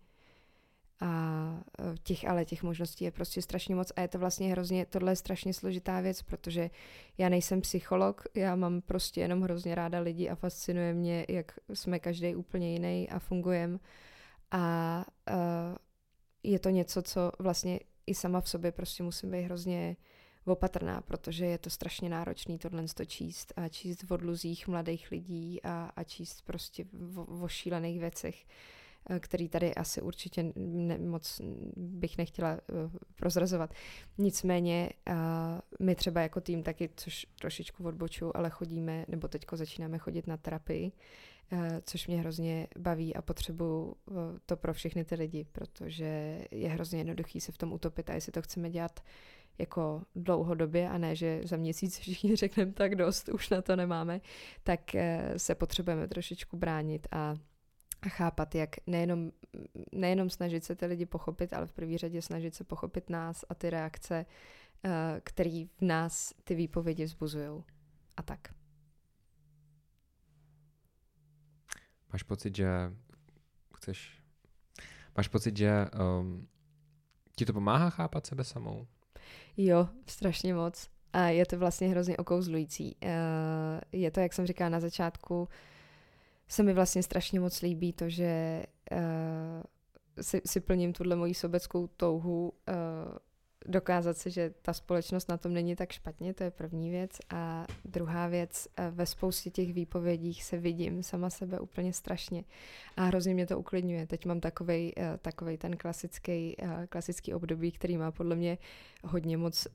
[1.01, 4.87] A e, těch, ale těch možností je prostě strašně moc a je to vlastně hrozně,
[4.87, 6.71] tohle je strašně složitá věc, protože
[7.19, 11.99] já nejsem psycholog, já mám prostě jenom hrozně ráda lidi a fascinuje mě, jak jsme
[11.99, 13.79] každý úplně jiný a fungujeme.
[14.51, 15.77] A uh,
[16.43, 19.97] je to něco, co vlastně i sama v sobě prostě musím být hrozně
[20.45, 25.63] opatrná, protože je to strašně náročný tohle to číst a číst v odluzích mladých lidí
[25.63, 26.85] a, a číst prostě
[27.17, 28.45] o, o šílených věcech.
[28.45, 28.80] Eh,
[29.21, 31.41] který tady asi určitě ne, moc
[31.77, 33.75] bych nechtěla uh, prozrazovat.
[34.19, 35.15] Nicméně uh,
[35.81, 40.37] my třeba jako tým taky, což trošičku odboču, ale chodíme, nebo teďko začínáme chodit na
[40.37, 40.93] terapii,
[41.85, 43.97] což mě hrozně baví a potřebuju
[44.47, 48.33] to pro všechny ty lidi, protože je hrozně jednoduchý se v tom utopit a jestli
[48.33, 49.01] to chceme dělat
[49.59, 54.21] jako dlouhodobě a ne, že za měsíc všichni řekneme tak dost, už na to nemáme,
[54.63, 54.81] tak
[55.37, 57.35] se potřebujeme trošičku bránit a
[58.03, 59.33] a chápat, jak nejenom,
[59.93, 63.55] nejenom snažit se ty lidi pochopit, ale v první řadě snažit se pochopit nás a
[63.55, 64.27] ty reakce,
[64.85, 64.91] uh,
[65.23, 67.65] které v nás ty výpovědi vzbuzují.
[68.17, 68.55] a tak.
[72.13, 72.69] Máš pocit, že
[73.77, 74.21] chceš...
[75.17, 75.87] Máš pocit, že
[76.21, 76.49] um,
[77.37, 78.87] ti to pomáhá chápat sebe samou?
[79.57, 80.91] Jo, strašně moc.
[81.13, 82.97] A je to vlastně hrozně okouzlující.
[83.03, 83.11] Uh,
[83.93, 85.49] je to, jak jsem říkala na začátku,
[86.51, 89.63] se mi vlastně strašně moc líbí to, že uh,
[90.21, 93.19] si, si plním tuhle moji sobeckou touhu uh,
[93.66, 97.11] dokázat si, že ta společnost na tom není tak špatně, to je první věc.
[97.31, 102.44] A druhá věc, eh, ve spoustě těch výpovědích se vidím sama sebe úplně strašně
[102.96, 104.07] a hrozně mě to uklidňuje.
[104.07, 108.59] Teď mám takovej, eh, takovej ten klasický, eh, klasický období, který má podle mě
[109.05, 109.66] hodně moc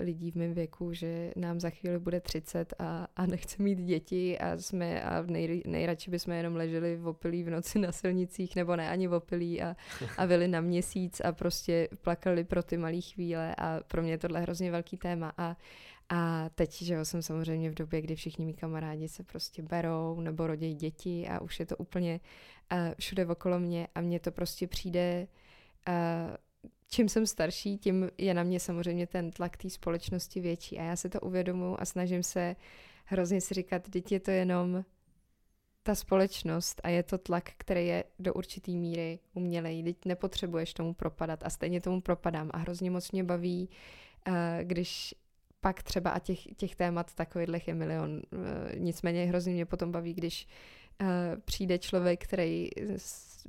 [0.00, 4.38] lidí v mém věku, že nám za chvíli bude 30 a, a nechce mít děti
[4.38, 8.76] a jsme a nej, nejradši bychom jenom leželi v opilí v noci na silnicích, nebo
[8.76, 9.76] ne ani v opilí a,
[10.18, 14.18] a vyli na měsíc a prostě plakali pro ty malé chvíle a pro mě je
[14.18, 15.32] tohle hrozně velký téma.
[15.38, 15.56] A
[16.12, 20.20] a teď, že jo, jsem samozřejmě v době, kdy všichni mý kamarádi se prostě berou
[20.20, 22.20] nebo rodí děti a už je to úplně
[22.72, 25.28] uh, všude okolo mě a mně to prostě přijde,
[25.88, 26.36] uh,
[26.88, 30.78] čím jsem starší, tím je na mě samozřejmě ten tlak té společnosti větší.
[30.78, 32.56] A já se to uvědomuji a snažím se
[33.04, 34.84] hrozně si říkat, teď je to jenom
[35.90, 39.82] ta společnost a je to tlak, který je do určitý míry umělej.
[39.82, 43.68] Teď nepotřebuješ tomu propadat a stejně tomu propadám a hrozně moc mě baví,
[44.26, 45.14] eh, když
[45.60, 48.22] pak třeba a těch, těch témat takových je milion.
[48.32, 50.48] Eh, nicméně hrozně mě potom baví, když
[51.00, 51.06] eh,
[51.44, 52.68] přijde člověk, který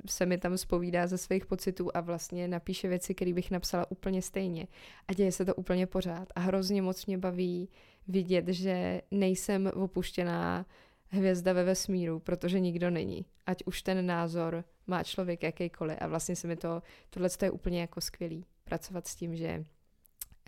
[0.06, 4.22] se mi tam spovídá ze svých pocitů a vlastně napíše věci, které bych napsala úplně
[4.22, 4.66] stejně.
[5.08, 6.28] A děje se to úplně pořád.
[6.34, 7.68] A hrozně moc mě baví
[8.08, 10.66] vidět, že nejsem opuštěná
[11.12, 13.26] hvězda ve vesmíru, protože nikdo není.
[13.46, 15.98] Ať už ten názor má člověk jakýkoliv.
[16.00, 18.44] A vlastně se mi to, tohle je úplně jako skvělý.
[18.64, 19.64] Pracovat s tím, že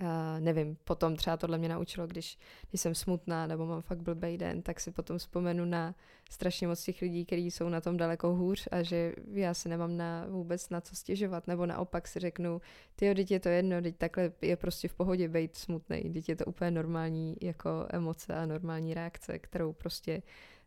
[0.01, 2.39] Uh, nevím, potom třeba tohle mě naučilo, když,
[2.71, 5.95] když jsem smutná nebo mám fakt blbý den, tak si potom vzpomenu na
[6.31, 9.97] strašně moc těch lidí, kteří jsou na tom daleko hůř a že já si nemám
[9.97, 12.61] na, vůbec na co stěžovat, nebo naopak si řeknu,
[12.97, 16.37] ty teď je to jedno, teď takhle je prostě v pohodě být smutný, teď je
[16.37, 20.23] to úplně normální jako emoce a normální reakce, kterou prostě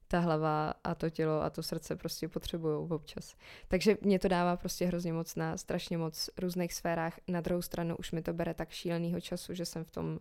[0.08, 3.36] ta hlava a to tělo a to srdce prostě potřebují občas.
[3.67, 7.20] Takže mě to dává prostě hrozně moc na strašně moc různých sférách.
[7.28, 10.20] Na druhou stranu už mi to bere tak šílenýho času, že jsem v tom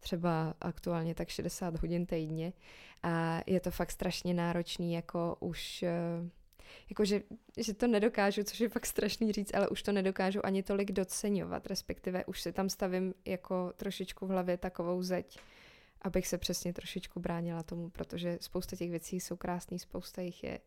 [0.00, 2.52] třeba aktuálně tak 60 hodin týdně
[3.02, 6.30] a je to fakt strašně náročný, jako už eh,
[6.90, 7.22] jako že,
[7.76, 12.24] to nedokážu, což je fakt strašný říct, ale už to nedokážu ani tolik doceňovat, respektive
[12.24, 15.38] už si tam stavím jako trošičku v hlavě takovou zeď,
[16.02, 20.60] abych se přesně trošičku bránila tomu, protože spousta těch věcí jsou krásný, spousta jich je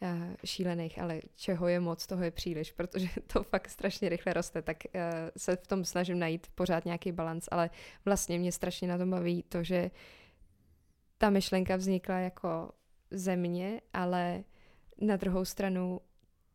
[0.00, 0.08] uh,
[0.44, 4.76] šílených, ale čeho je moc, toho je příliš, protože to fakt strašně rychle roste, tak
[4.94, 5.00] uh,
[5.36, 7.70] se v tom snažím najít pořád nějaký balans, ale
[8.04, 9.90] vlastně mě strašně na tom baví to, že
[11.18, 12.72] ta myšlenka vznikla jako
[13.10, 14.44] země, ale
[15.00, 16.00] na druhou stranu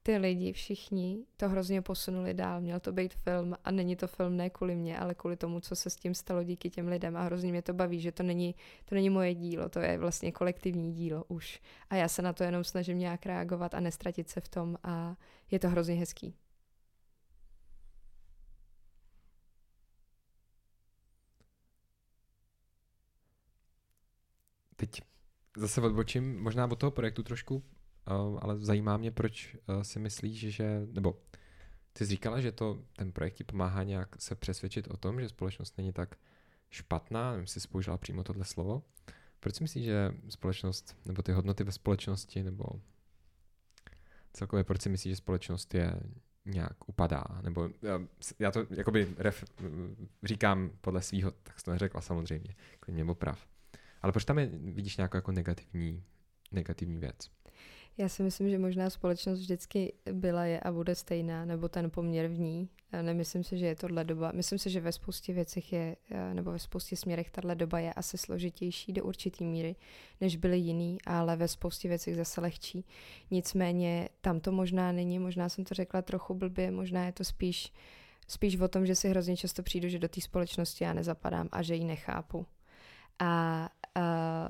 [0.04, 2.62] ty lidi všichni to hrozně posunuli dál.
[2.62, 5.76] Měl to být film a není to film ne kvůli mě, ale kvůli tomu, co
[5.76, 8.56] se s tím stalo díky těm lidem a hrozně mě to baví, že to není,
[8.86, 11.62] to není moje dílo, to je vlastně kolektivní dílo už.
[11.90, 15.16] A já se na to jenom snažím nějak reagovat a nestratit se v tom a
[15.52, 16.36] je to hrozně hezký.
[24.76, 25.02] Teď
[25.58, 27.64] zase odbočím možná od toho projektu trošku,
[28.42, 31.18] ale zajímá mě, proč eh, si myslíš, že, nebo
[31.94, 35.30] ty jsi říkala, že to, ten projekt ti pomáhá nějak se přesvědčit o tom, že
[35.30, 36.16] společnost není tak
[36.70, 38.84] špatná, nevím, jestli jsi použila přímo tohle slovo.
[39.40, 42.66] Proč si myslíš, že společnost, nebo ty hodnoty ve společnosti, nebo
[44.34, 46.00] celkově proč si myslíš, že společnost je
[46.46, 48.00] nějak upadá, nebo já,
[48.40, 49.46] já to jakoby ref,
[50.24, 53.48] říkám podle svýho, tak jsi to neřekla samozřejmě, klidně oprav.
[54.02, 56.04] Ale proč tam je, vidíš nějakou jako negativní,
[56.52, 57.32] negativní věc?
[58.00, 62.28] Já si myslím, že možná společnost vždycky byla je a bude stejná, nebo ten poměr
[62.28, 62.70] v ní.
[63.02, 64.32] Nemyslím si, že je tohle doba.
[64.36, 65.96] Myslím si, že ve spoustě věcech je,
[66.34, 69.76] nebo ve spoustě směrech tahle doba je asi složitější do určitý míry,
[70.22, 72.86] než byly jiný, ale ve spoustě věcech zase lehčí.
[73.32, 77.74] Nicméně tam to možná není, možná jsem to řekla trochu blbě, možná je to spíš,
[78.28, 81.62] spíš o tom, že si hrozně často přijdu, že do té společnosti já nezapadám a
[81.62, 82.46] že ji nechápu.
[83.20, 84.50] A, a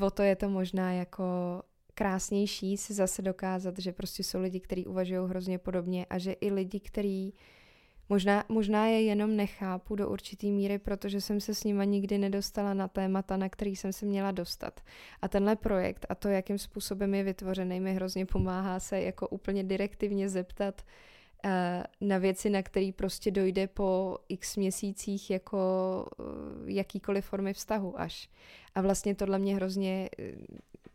[0.00, 1.62] o to je to možná jako
[1.98, 6.50] krásnější si zase dokázat, že prostě jsou lidi, kteří uvažují hrozně podobně a že i
[6.50, 7.34] lidi, kteří
[8.08, 12.74] možná, možná je jenom nechápu do určitý míry, protože jsem se s nima nikdy nedostala
[12.74, 14.80] na témata, na který jsem se měla dostat.
[15.22, 19.64] A tenhle projekt a to, jakým způsobem je vytvořený, mi hrozně pomáhá se jako úplně
[19.64, 20.82] direktivně zeptat
[22.00, 25.58] na věci, na který prostě dojde po x měsících jako
[26.20, 26.22] eh,
[26.72, 28.30] jakýkoliv formy vztahu až.
[28.74, 30.32] A vlastně tohle mě hrozně eh,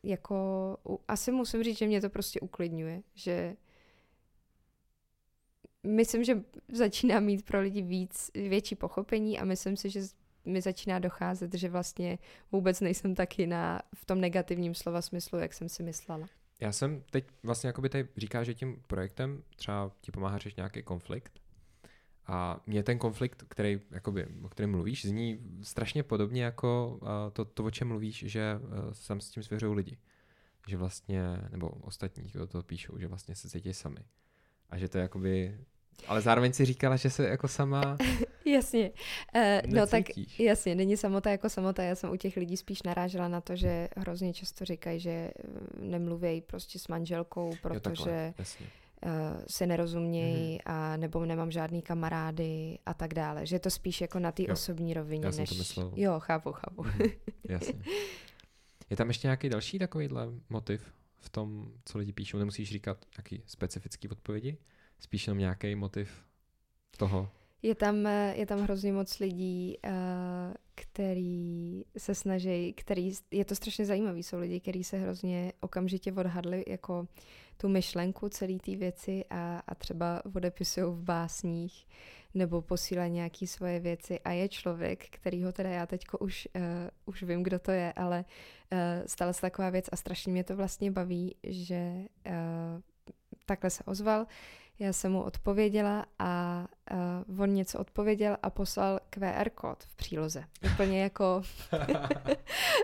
[0.04, 3.56] jako, asi musím říct, že mě to prostě uklidňuje, že
[5.84, 10.02] myslím, že začíná mít pro lidi víc, větší pochopení a myslím si, že
[10.46, 12.20] mi začíná docházet, že vlastně
[12.52, 16.28] vůbec nejsem taky na, v tom negativním slova smyslu, jak jsem si myslela.
[16.60, 20.84] Já jsem teď vlastně jakoby tady říká, že tím projektem třeba ti pomáhá řešit nějaký
[20.84, 21.43] konflikt
[22.28, 27.00] a mě ten konflikt, který, jakoby, o kterém mluvíš, zní strašně podobně jako
[27.34, 28.60] to, to o čem mluvíš, že e,
[28.94, 29.98] sam s tím svěřují lidi.
[30.68, 34.00] Že vlastně, nebo ostatní, kdo to píšou, že vlastně se cítí sami.
[34.70, 35.58] A že to je jakoby
[36.08, 37.98] ale zároveň si říkala, že se jako sama
[38.46, 38.92] Jasně.
[39.36, 40.06] Uh, no tak
[40.40, 41.84] jasně, není samota jako samota.
[41.84, 45.32] Já jsem u těch lidí spíš narážela na to, že hrozně často říkají, že eh,
[45.80, 48.68] nemluvějí prostě s manželkou, protože jo, uh,
[49.48, 50.62] si nerozumějí mm-hmm.
[50.66, 53.46] a nebo nemám žádný kamarády a tak dále.
[53.46, 55.26] Že je to spíš jako na té osobní rovině.
[55.26, 55.50] Já jsem než...
[55.50, 55.92] to myslel.
[55.96, 56.84] Jo, chápu, chápu.
[56.84, 57.12] Mm-hmm.
[57.50, 57.84] Jasně.
[58.90, 62.38] Je tam ještě nějaký další takovýhle motiv v tom, co lidi píšou?
[62.38, 64.58] Nemusíš říkat nějaký specifický odpovědi?
[65.04, 66.24] spíš jenom nějaký motiv
[66.98, 67.30] toho?
[67.62, 69.92] Je tam, je tam hrozně moc lidí, uh,
[70.76, 76.64] který se snaží, který, je to strašně zajímavý, jsou lidi, kteří se hrozně okamžitě odhadli
[76.68, 77.08] jako
[77.58, 81.88] tu myšlenku celé té věci a, a třeba odepisují v básních
[82.34, 84.20] nebo posílají nějaké svoje věci.
[84.20, 86.62] A je člověk, který ho teda já teďko už, uh,
[87.06, 88.26] už vím, kdo to je, ale
[88.72, 91.94] uh, stala se taková věc a strašně mě to vlastně baví, že
[92.28, 92.82] uh,
[93.46, 94.28] takhle se ozval,
[94.80, 96.66] já jsem mu odpověděla a
[97.28, 100.44] uh, on něco odpověděl a poslal QR kód v příloze.
[100.74, 101.42] Úplně jako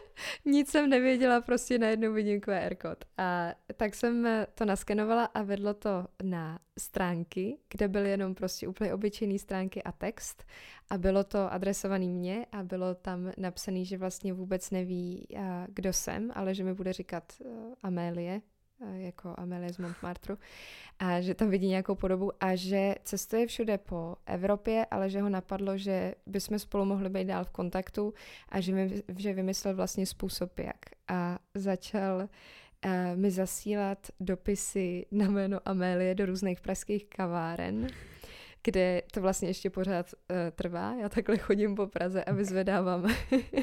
[0.45, 3.05] nic jsem nevěděla, prostě najednou vidím QR kód.
[3.17, 8.93] A tak jsem to naskenovala a vedlo to na stránky, kde byly jenom prostě úplně
[8.93, 10.43] obyčejné stránky a text
[10.89, 15.93] a bylo to adresované mně a bylo tam napsané, že vlastně vůbec neví, uh, kdo
[15.93, 18.41] jsem, ale že mi bude říkat uh, Amélie,
[18.93, 20.37] jako Amelie z Montmartru,
[20.99, 25.29] a že tam vidí nějakou podobu a že cestuje všude po Evropě, ale že ho
[25.29, 28.13] napadlo, že bychom spolu mohli být dál v kontaktu
[28.49, 30.85] a že, mi, že vymyslel vlastně způsob jak.
[31.07, 37.87] A začal uh, mi zasílat dopisy na jméno Amélie do různých pražských kaváren
[38.63, 40.95] kde to vlastně ještě pořád uh, trvá.
[41.01, 43.15] Já takhle chodím po Praze a vyzvedávám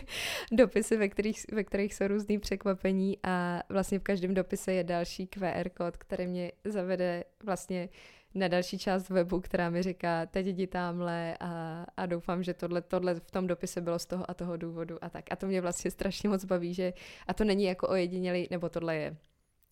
[0.53, 5.27] dopisy, ve kterých, ve kterých jsou různý překvapení a vlastně v každém dopise je další
[5.27, 7.89] QR kód, který mě zavede vlastně
[8.35, 12.83] na další část webu, která mi říká, teď jdi tamhle a, a doufám, že tohle,
[12.83, 15.25] tohle v tom dopise bylo z toho a toho důvodu a tak.
[15.31, 16.93] A to mě vlastně strašně moc baví, že
[17.27, 19.17] a to není jako ojedinělý, nebo tohle je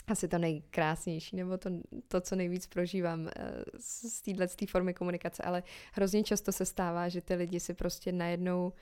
[0.07, 1.71] asi to nejkrásnější, nebo to,
[2.09, 5.63] to co nejvíc prožívám eh, z téhle formy komunikace, ale
[5.93, 8.73] hrozně často se stává, že ty lidi si prostě najednou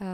[0.00, 0.08] uh,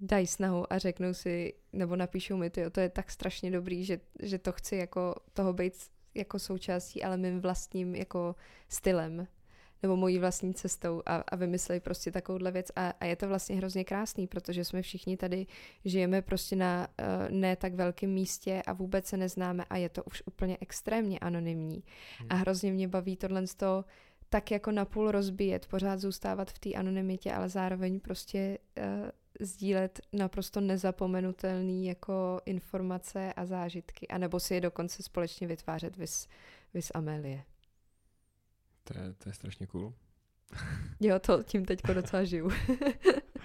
[0.00, 4.00] dají snahu a řeknou si, nebo napíšou mi, to, to je tak strašně dobrý, že,
[4.22, 5.72] že to chci jako toho být
[6.14, 8.34] jako součástí, ale mým vlastním jako
[8.68, 9.26] stylem
[9.82, 13.56] nebo mojí vlastní cestou a, a vymysleli prostě takovouhle věc a, a je to vlastně
[13.56, 15.46] hrozně krásný, protože jsme všichni tady
[15.84, 20.04] žijeme prostě na uh, ne tak velkém místě a vůbec se neznáme a je to
[20.04, 21.84] už úplně extrémně anonymní.
[22.18, 22.28] Hmm.
[22.30, 23.84] A hrozně mě baví tohle z toho
[24.28, 29.10] tak jako napůl rozbíjet, pořád zůstávat v té anonymitě, ale zároveň prostě uh,
[29.40, 36.28] sdílet naprosto nezapomenutelný jako informace a zážitky, anebo si je dokonce společně vytvářet vys,
[36.74, 37.44] vys Amélie.
[38.86, 39.94] To je, to je strašně cool.
[41.00, 42.50] jo, to tím teďko docela žiju.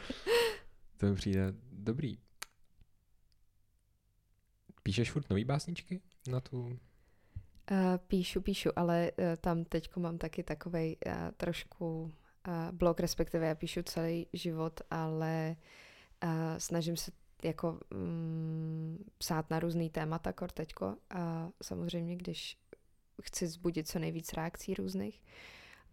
[0.97, 2.17] to mi přijde dobrý.
[4.84, 6.62] Píšeš furt nový básničky na tu?
[6.62, 6.77] Uh,
[8.08, 13.56] píšu, píšu, ale uh, tam teďko mám taky takovej uh, trošku uh, blog, respektive já
[13.56, 15.56] píšu celý život, ale
[16.23, 17.12] uh, snažím se
[17.43, 22.58] jako um, psát na různý témata kor teďko a samozřejmě, když
[23.21, 25.21] chci zbudit co nejvíc reakcí různých,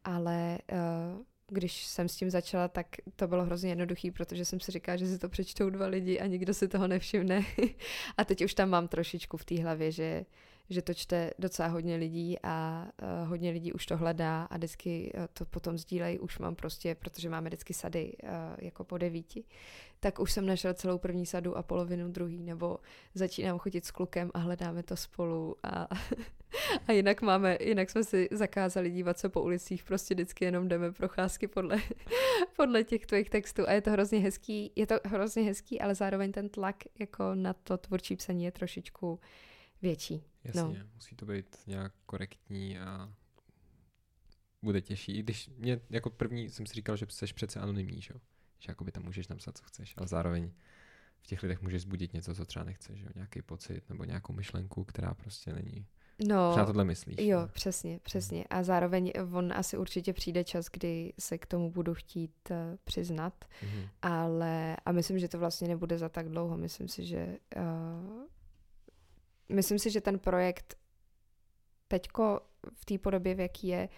[0.04, 2.86] ale uh, když jsem s tím začala, tak
[3.16, 6.26] to bylo hrozně jednoduchý, protože jsem si říkala, že si to přečtou dva lidi a
[6.26, 7.44] nikdo si toho nevšimne.
[8.16, 10.24] a teď už tam mám trošičku v té hlavě, že
[10.70, 15.12] že to čte docela hodně lidí a uh, hodně lidí už to hledá a vždycky
[15.16, 18.28] uh, to potom sdílejí, už mám prostě, protože máme vždycky sady uh,
[18.58, 19.44] jako po devíti,
[20.00, 22.78] tak už jsem našel celou první sadu a polovinu druhý, nebo
[23.14, 25.88] začínám chodit s klukem a hledáme to spolu a,
[26.86, 30.92] a jinak máme, jinak jsme si zakázali dívat se po ulicích, prostě vždycky jenom jdeme
[30.92, 31.76] procházky podle,
[32.56, 36.32] podle těch tvých textů a je to hrozně hezký, je to hrozně hezký, ale zároveň
[36.32, 39.20] ten tlak jako na to tvůrčí psaní je trošičku
[39.82, 40.24] větší.
[40.44, 40.90] Jasně, no.
[40.94, 43.12] musí to být nějak korektní a
[44.62, 45.18] bude těžší.
[45.18, 48.20] I když mě jako první jsem si říkal, že jsi přece anonymní, že jo?
[48.58, 50.50] Že jakoby tam můžeš napsat, co chceš, ale zároveň
[51.20, 53.10] v těch lidech můžeš zbudit něco, co třeba nechceš, že jo?
[53.14, 55.86] Nějaký pocit nebo nějakou myšlenku, která prostě není
[56.26, 57.16] No, Třeba tohle myslíš.
[57.18, 57.48] Jo, ne?
[57.52, 58.44] přesně, přesně.
[58.50, 63.44] A zároveň on asi určitě přijde čas, kdy se k tomu budu chtít uh, přiznat,
[63.62, 63.88] mm-hmm.
[64.02, 66.56] ale a myslím, že to vlastně nebude za tak dlouho.
[66.56, 67.62] Myslím si, že uh,
[69.48, 70.76] myslím si, že ten projekt
[71.88, 72.40] teďko
[72.72, 73.88] v té podobě, v jaký je,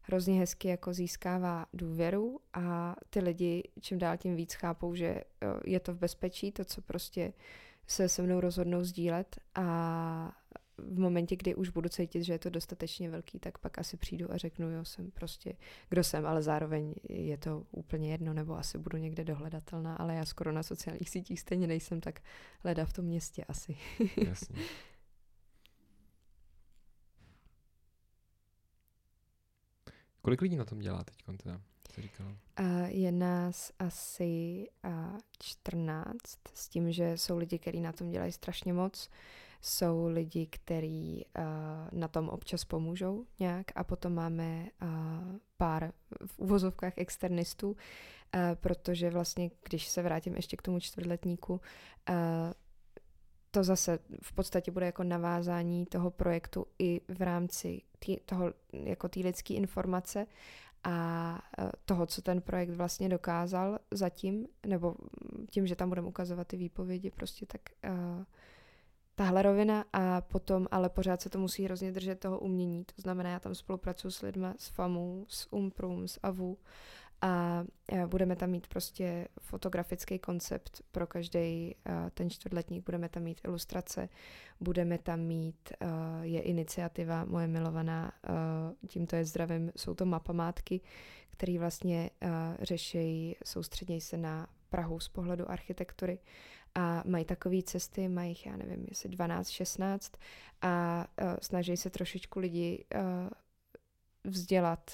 [0.00, 5.60] hrozně hezky jako získává důvěru a ty lidi čím dál tím víc chápou, že uh,
[5.64, 7.32] je to v bezpečí, to, co prostě
[7.86, 10.32] se se mnou rozhodnou sdílet a
[10.78, 14.32] v momentě, kdy už budu cítit, že je to dostatečně velký, tak pak asi přijdu
[14.32, 15.52] a řeknu, jo, jsem prostě,
[15.88, 20.24] kdo jsem, ale zároveň je to úplně jedno, nebo asi budu někde dohledatelná, ale já
[20.24, 22.20] skoro na sociálních sítích stejně nejsem, tak
[22.60, 23.76] hledá v tom městě asi.
[24.26, 24.56] Jasně.
[30.28, 31.60] Kolik lidí na tom dělá teď, teda?
[32.60, 36.18] Uh, je nás asi uh, 14,
[36.54, 39.10] s tím, že jsou lidi, kteří na tom dělají strašně moc.
[39.62, 44.88] Jsou lidi, kteří uh, na tom občas pomůžou nějak a potom máme uh,
[45.56, 45.92] pár
[46.26, 47.76] v uvozovkách externistů, uh,
[48.54, 52.16] protože vlastně, když se vrátím ještě k tomu čtvrtletníku, uh,
[53.50, 59.08] to zase v podstatě bude jako navázání toho projektu i v rámci tý, toho, jako
[59.08, 60.26] té lidské informace
[60.84, 61.38] a
[61.84, 64.94] toho, co ten projekt vlastně dokázal zatím, nebo
[65.50, 68.24] tím, že tam budeme ukazovat ty výpovědi, prostě tak uh,
[69.14, 72.84] tahle rovina a potom ale pořád se to musí hrozně držet toho umění.
[72.84, 76.58] To znamená, já tam spolupracuji s lidmi z FAMu, s Umprum, s AVU
[77.22, 77.64] a
[78.06, 81.74] budeme tam mít prostě fotografický koncept pro každý
[82.14, 84.08] ten čtvrtletník, budeme tam mít ilustrace,
[84.60, 85.72] budeme tam mít,
[86.22, 88.12] je iniciativa moje milovaná,
[88.88, 90.80] tímto je zdravím, jsou to mapamátky,
[91.30, 92.10] které vlastně
[92.60, 96.18] řeší, soustředějí se na Prahu z pohledu architektury.
[96.74, 100.12] A mají takové cesty, mají já nevím, jestli 12, 16
[100.62, 101.06] a
[101.42, 102.84] snaží se trošičku lidi
[104.24, 104.90] vzdělat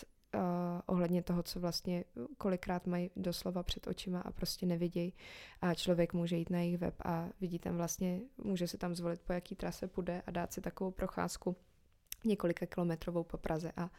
[0.86, 2.04] ohledně toho, co vlastně
[2.38, 5.12] kolikrát mají doslova před očima a prostě nevidějí
[5.60, 9.20] a člověk může jít na jejich web a vidí tam vlastně, může se tam zvolit,
[9.20, 11.56] po jaký trase půjde a dát si takovou procházku
[12.24, 13.90] několika kilometrovou po Praze a,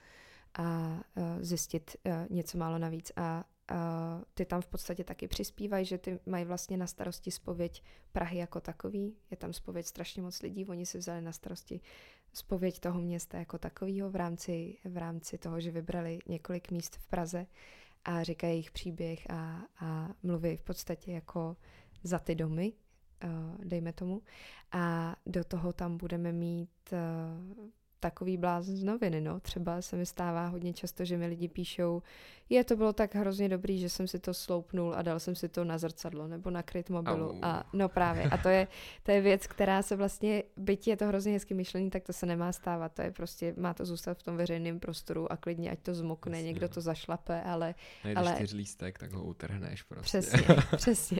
[0.54, 5.86] a uh, zjistit uh, něco málo navíc a Uh, ty tam v podstatě taky přispívají,
[5.86, 9.16] že ty mají vlastně na starosti spověď Prahy jako takový.
[9.32, 11.82] Je tam spověď strašně moc lidí, oni si vzali na starosti
[12.36, 17.08] spověď toho města jako takového v rámci, v rámci toho, že vybrali několik míst v
[17.08, 17.48] Praze
[18.06, 21.58] a říkají jejich příběh a, a mluví v podstatě jako
[22.04, 22.74] za ty domy,
[23.24, 24.22] uh, dejme tomu.
[24.72, 27.70] A do toho tam budeme mít uh,
[28.06, 29.40] takový blázen z noviny, no.
[29.40, 32.02] Třeba se mi stává hodně často, že mi lidi píšou,
[32.50, 35.50] je, to bylo tak hrozně dobrý, že jsem si to sloupnul a dal jsem si
[35.50, 37.30] to na zrcadlo nebo na kryt mobilu.
[37.30, 37.40] Au.
[37.42, 38.24] A no právě.
[38.24, 38.68] A to je,
[39.04, 42.26] to je věc, která se vlastně, byť je to hrozně hezky myšlení, tak to se
[42.26, 42.94] nemá stávat.
[42.94, 46.38] To je prostě, má to zůstat v tom veřejném prostoru a klidně, ať to zmokne,
[46.38, 46.74] Jasně, někdo no.
[46.74, 47.76] to zašlape, ale...
[48.04, 48.38] Najdeš ale...
[48.54, 50.20] lístek, tak ho utrhneš prostě.
[50.22, 51.20] Přesně, přesně.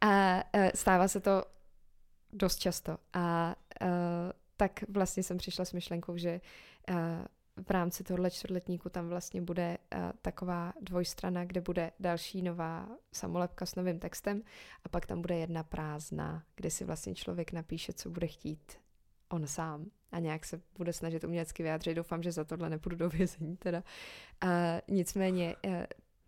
[0.00, 1.42] A uh, stává se to
[2.32, 2.96] dost často.
[3.12, 3.88] A uh,
[4.62, 6.40] tak vlastně jsem přišla s myšlenkou, že
[6.90, 6.96] uh,
[7.66, 13.66] v rámci tohle čtvrtletníku tam vlastně bude uh, taková dvojstrana, kde bude další nová samolepka
[13.66, 14.42] s novým textem
[14.84, 18.72] a pak tam bude jedna prázdná, kde si vlastně člověk napíše, co bude chtít
[19.28, 21.94] on sám a nějak se bude snažit umělecky vyjádřit.
[21.94, 23.82] Doufám, že za tohle nepůjdu do vězení teda.
[24.44, 24.50] Uh,
[24.88, 25.72] nicméně uh,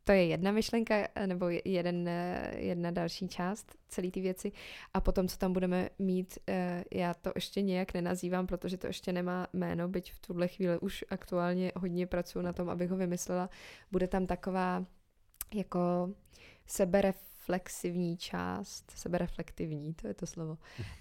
[0.04, 2.10] to je jedna myšlenka, nebo jeden,
[2.56, 4.52] jedna další část celé ty věci.
[4.94, 9.12] A potom, co tam budeme mít, eh, já to ještě nějak nenazývám, protože to ještě
[9.12, 13.50] nemá jméno, byť v tuhle chvíli už aktuálně hodně pracuji na tom, abych ho vymyslela.
[13.92, 14.84] Bude tam taková
[15.54, 16.10] jako
[16.66, 20.58] sebereflexivní část, sebereflektivní, to je to slovo,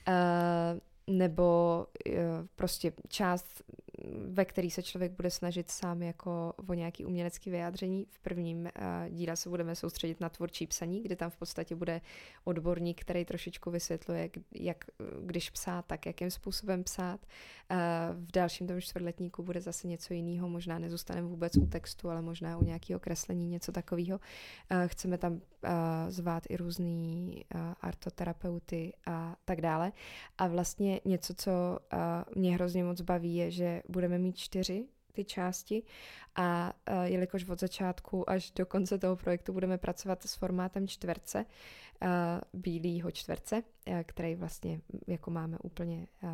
[0.07, 2.13] uh, nebo uh,
[2.55, 3.63] prostě část
[4.27, 8.05] ve který se člověk bude snažit sám jako o nějaký umělecký vyjádření.
[8.09, 8.69] V prvním uh,
[9.09, 12.01] díle se budeme soustředit na tvůrčí psaní, kde tam v podstatě bude
[12.43, 14.85] odborník, který trošičku vysvětluje, jak
[15.21, 17.25] když psát, tak jakým způsobem psát.
[17.71, 17.77] Uh,
[18.25, 22.57] v dalším tom čtvrtletníku bude zase něco jiného, možná nezůstaneme vůbec u textu, ale možná
[22.57, 24.19] u nějakého kreslení, něco takového.
[24.71, 25.41] Uh, chceme tam
[26.07, 27.45] zvát i různý
[27.81, 29.91] artoterapeuty a tak dále.
[30.37, 31.51] A vlastně něco, co
[32.35, 35.83] mě hrozně moc baví, je, že budeme mít čtyři ty části
[36.35, 41.45] a uh, jelikož od začátku až do konce toho projektu budeme pracovat s formátem čtverce,
[42.53, 46.29] bílýho čtverce, uh, který vlastně jako máme úplně uh,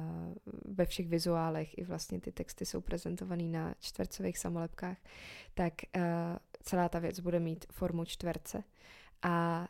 [0.65, 4.97] ve všech vizuálech, i vlastně ty texty jsou prezentovaný na čtvercových samolepkách,
[5.53, 5.73] tak
[6.63, 8.63] celá ta věc bude mít formu čtverce.
[9.21, 9.67] A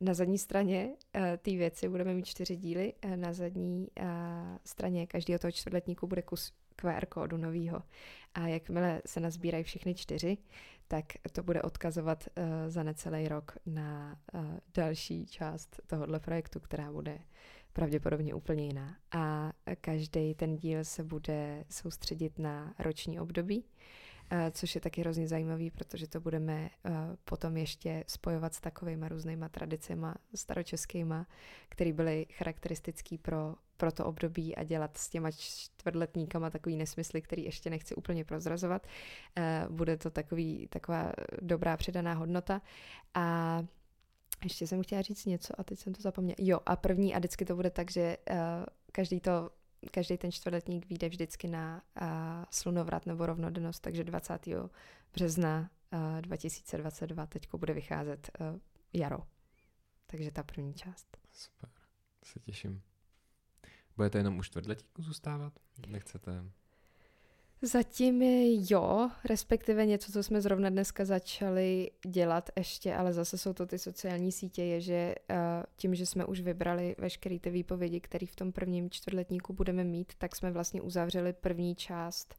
[0.00, 0.96] na zadní straně
[1.38, 2.92] té věci budeme mít čtyři díly.
[3.16, 3.88] Na zadní
[4.64, 7.82] straně každého toho čtvrtletníku bude kus QR kódu novýho.
[8.34, 10.38] A jakmile se nazbírají všechny čtyři,
[10.88, 14.40] tak to bude odkazovat uh, za necelý rok na uh,
[14.74, 17.18] další část tohohle projektu, která bude
[17.72, 18.96] pravděpodobně úplně jiná.
[19.12, 23.64] A každý ten díl se bude soustředit na roční období.
[23.64, 24.05] Eh,
[24.50, 26.90] což je taky hrozně zajímavý, protože to budeme eh,
[27.24, 31.26] potom ještě spojovat s takovými různýma tradicemi staročeskýma,
[31.68, 37.44] které byly charakteristický pro, pro to období a dělat s těma čtvrtletníkama takový nesmysly, který
[37.44, 38.86] ještě nechci úplně prozrazovat.
[39.36, 41.12] Eh, bude to takový, taková
[41.42, 42.62] dobrá přidaná hodnota
[43.14, 43.58] a
[44.44, 46.36] ještě jsem chtěla říct něco a teď jsem to zapomněla.
[46.38, 48.16] Jo, a první a vždycky to bude tak, že
[48.92, 49.50] každý to
[49.90, 52.08] každý ten čtvrtletník vyjde vždycky na uh,
[52.50, 54.48] slunovrat nebo rovnodennost, takže 20.
[55.12, 58.60] března uh, 2022 teď bude vycházet uh,
[58.92, 59.18] jaro.
[60.06, 61.16] Takže ta první část.
[61.32, 61.70] Super,
[62.24, 62.82] se těším.
[63.96, 65.52] Budete jenom u čtvrtletníku zůstávat?
[65.86, 66.44] Nechcete
[67.62, 68.22] Zatím
[68.70, 73.78] jo, respektive něco, co jsme zrovna dneska začali dělat ještě, ale zase jsou to ty
[73.78, 75.36] sociální sítě, je, že uh,
[75.76, 80.12] tím, že jsme už vybrali veškeré ty výpovědi, které v tom prvním čtvrtletníku budeme mít,
[80.18, 82.34] tak jsme vlastně uzavřeli první část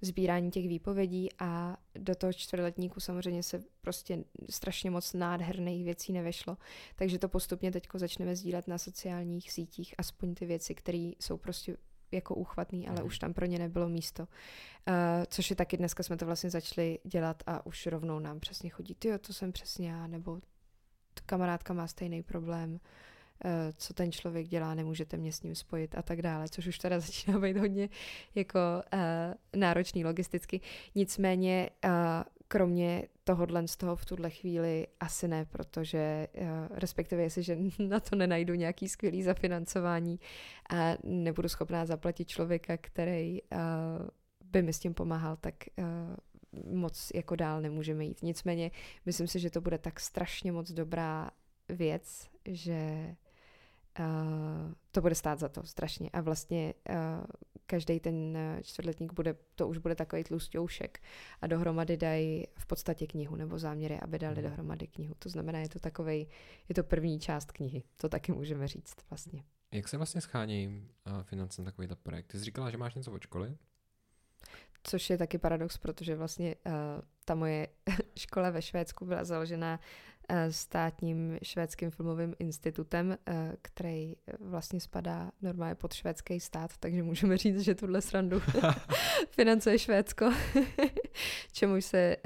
[0.00, 6.56] sbírání těch výpovědí a do toho čtvrtletníku samozřejmě se prostě strašně moc nádherných věcí nevešlo.
[6.96, 11.76] Takže to postupně teď začneme sdílet na sociálních sítích, aspoň ty věci, které jsou prostě
[12.12, 13.06] jako úchvatný, ale mm.
[13.06, 14.22] už tam pro ně nebylo místo.
[14.22, 14.26] Uh,
[15.26, 18.94] což je taky dneska jsme to vlastně začali dělat a už rovnou nám přesně chodí,
[18.94, 20.40] ty to jsem přesně já, nebo
[21.26, 22.80] kamarádka má stejný problém, uh,
[23.76, 27.00] co ten člověk dělá, nemůžete mě s ním spojit a tak dále, což už teda
[27.00, 27.88] začíná být hodně
[28.34, 28.58] jako
[28.92, 30.60] uh, náročný logisticky.
[30.94, 31.90] Nicméně uh,
[32.48, 38.16] kromě tohohle z toho v tuhle chvíli asi ne, protože uh, respektive jestliže na to
[38.16, 40.20] nenajdu nějaký skvělý zafinancování
[40.70, 43.58] a nebudu schopná zaplatit člověka, který uh,
[44.44, 45.84] by mi s tím pomáhal, tak uh,
[46.74, 48.22] moc jako dál nemůžeme jít.
[48.22, 48.70] Nicméně
[49.06, 51.30] myslím si, že to bude tak strašně moc dobrá
[51.68, 53.14] věc, že
[54.00, 56.10] Uh, to bude stát za to strašně.
[56.12, 56.96] A vlastně uh,
[57.66, 61.02] každý ten čtvrtletník bude, to už bude takový tlustěušek
[61.40, 64.44] a dohromady dají v podstatě knihu nebo záměry, aby dali hmm.
[64.44, 65.14] dohromady knihu.
[65.18, 66.26] To znamená, je to takovej,
[66.68, 67.82] je to první část knihy.
[67.96, 69.44] To taky můžeme říct vlastně.
[69.72, 72.26] Jak se vlastně schání uh, finance na takovýhle projekt?
[72.26, 73.56] Ty jsi říkala, že máš něco od školy?
[74.84, 76.72] Což je taky paradox, protože vlastně uh,
[77.24, 77.68] ta moje
[78.16, 80.11] škola ve Švédsku byla založena Eh,
[80.50, 87.60] státním švédským filmovým institutem, eh, který vlastně spadá normálně pod švédský stát, takže můžeme říct,
[87.60, 88.40] že tuhle srandu
[89.30, 90.32] financuje Švédsko,
[91.52, 92.18] čemu se eh,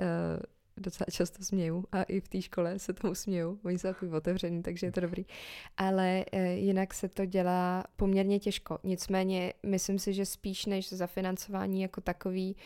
[0.77, 3.61] docela často směju a i v té škole se tomu směju.
[3.65, 5.25] Oni jsou takový otevřený, takže je to dobrý.
[5.77, 6.25] Ale
[6.55, 8.79] jinak se to dělá poměrně těžko.
[8.85, 12.57] Nicméně myslím si, že spíš než za financování jako takový,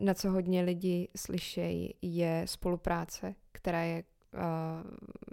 [0.00, 4.02] na co hodně lidi slyšejí, je spolupráce, která je
[4.34, 4.40] uh,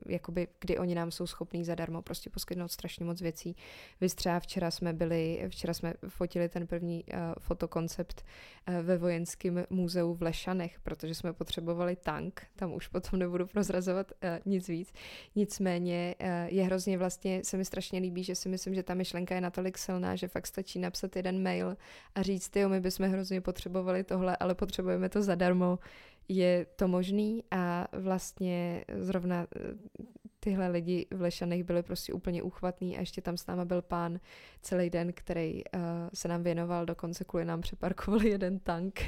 [0.08, 3.56] jakoby, kdy oni nám jsou schopní zadarmo prostě poskytnout strašně moc věcí.
[4.02, 8.26] Vy třeba včera jsme byli, včera jsme fotili ten první uh, fotokoncept
[8.68, 14.12] uh, ve vojenském muzeu v Lešanech, protože jsme potřebovali tank, tam už potom nebudu prozrazovat
[14.12, 14.94] uh, nic víc.
[15.36, 19.36] Nicméně uh, je hrozně vlastně, se mi strašně líbí, že si myslím, že ta myšlenka
[19.36, 21.78] je natolik silná, že fakt stačí napsat jeden mail
[22.16, 25.80] a říct, jo, my bychom hrozně potřebovali tohle, ale potřebujeme to zadarmo,
[26.30, 29.74] je to možný a vlastně zrovna eh,
[30.40, 34.20] tyhle lidi v Lešanech byli prostě úplně uchvatný a ještě tam s náma byl pán
[34.62, 35.82] celý den, který uh,
[36.14, 39.00] se nám věnoval, dokonce kvůli nám přeparkoval jeden tank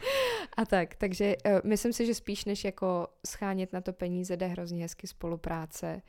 [0.56, 0.94] a tak.
[0.94, 5.06] Takže uh, myslím si, že spíš než jako schánět na to peníze, jde hrozně hezky
[5.06, 6.02] spolupráce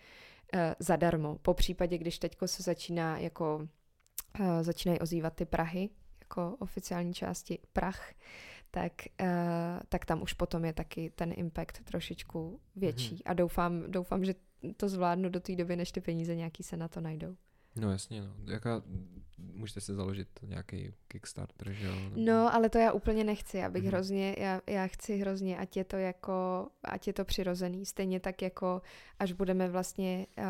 [0.53, 1.37] uh, zadarmo.
[1.41, 3.67] Po případě, když teďko se začíná jako
[4.39, 5.89] uh, začínají ozývat ty Prahy,
[6.19, 8.13] jako oficiální části Prach,
[8.73, 9.27] tak, uh,
[9.89, 13.15] tak tam už potom je taky ten impact trošičku větší.
[13.15, 13.21] Mm-hmm.
[13.25, 14.35] A doufám, doufám, že
[14.77, 17.35] to zvládnu do té doby, než ty peníze nějaký se na to najdou.
[17.75, 18.33] No jasně, no.
[18.45, 18.81] Jaká,
[19.37, 21.93] můžete si založit nějaký Kickstarter, že jo?
[22.15, 23.87] No, ale to já úplně nechci, já bych mm-hmm.
[23.87, 27.85] hrozně, já, já chci hrozně, ať je to jako, ať je to přirozený.
[27.85, 28.81] Stejně tak jako,
[29.19, 30.43] až budeme vlastně uh,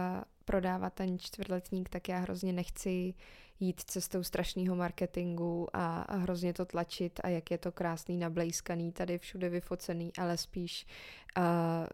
[0.46, 3.14] prodávat ten čtvrtletník, tak já hrozně nechci
[3.60, 8.92] jít cestou strašného marketingu a, a hrozně to tlačit a jak je to krásný, nablejskaný,
[8.92, 10.86] tady všude vyfocený, ale spíš
[11.36, 11.88] a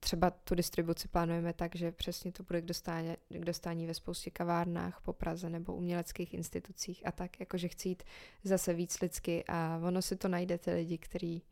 [0.00, 4.30] třeba tu distribuci plánujeme tak, že přesně to bude k dostání, k dostání ve spoustě
[4.30, 8.02] kavárnách po Praze nebo uměleckých institucích a tak, jakože chci jít
[8.44, 11.42] zase víc lidsky a ono si to najde ty lidi, který,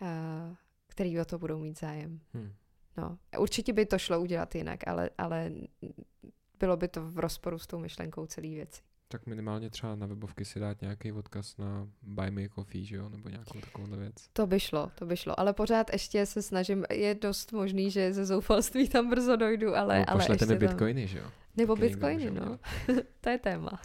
[0.00, 2.20] a, který o to budou mít zájem.
[2.34, 2.52] Hmm.
[2.96, 5.52] No, určitě by to šlo udělat jinak, ale, ale
[6.58, 8.82] bylo by to v rozporu s tou myšlenkou celé věci.
[9.08, 13.08] Tak minimálně třeba na webovky si dát nějaký odkaz na Buy Me Coffee, že jo,
[13.08, 14.28] nebo nějakou takovou věc.
[14.32, 18.12] To by šlo, to by šlo, ale pořád ještě se snažím, je dost možný, že
[18.12, 21.08] ze zoufalství tam brzo dojdu, ale, no, ale ještě mi bitcoiny, tam...
[21.08, 21.30] že jo?
[21.56, 22.58] Nebo Taky bitcoiny, no.
[23.20, 23.80] to je téma.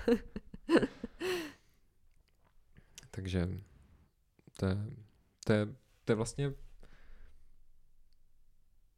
[3.11, 3.49] Takže
[4.59, 4.77] to je,
[5.45, 5.67] to, je,
[6.05, 6.53] to je vlastně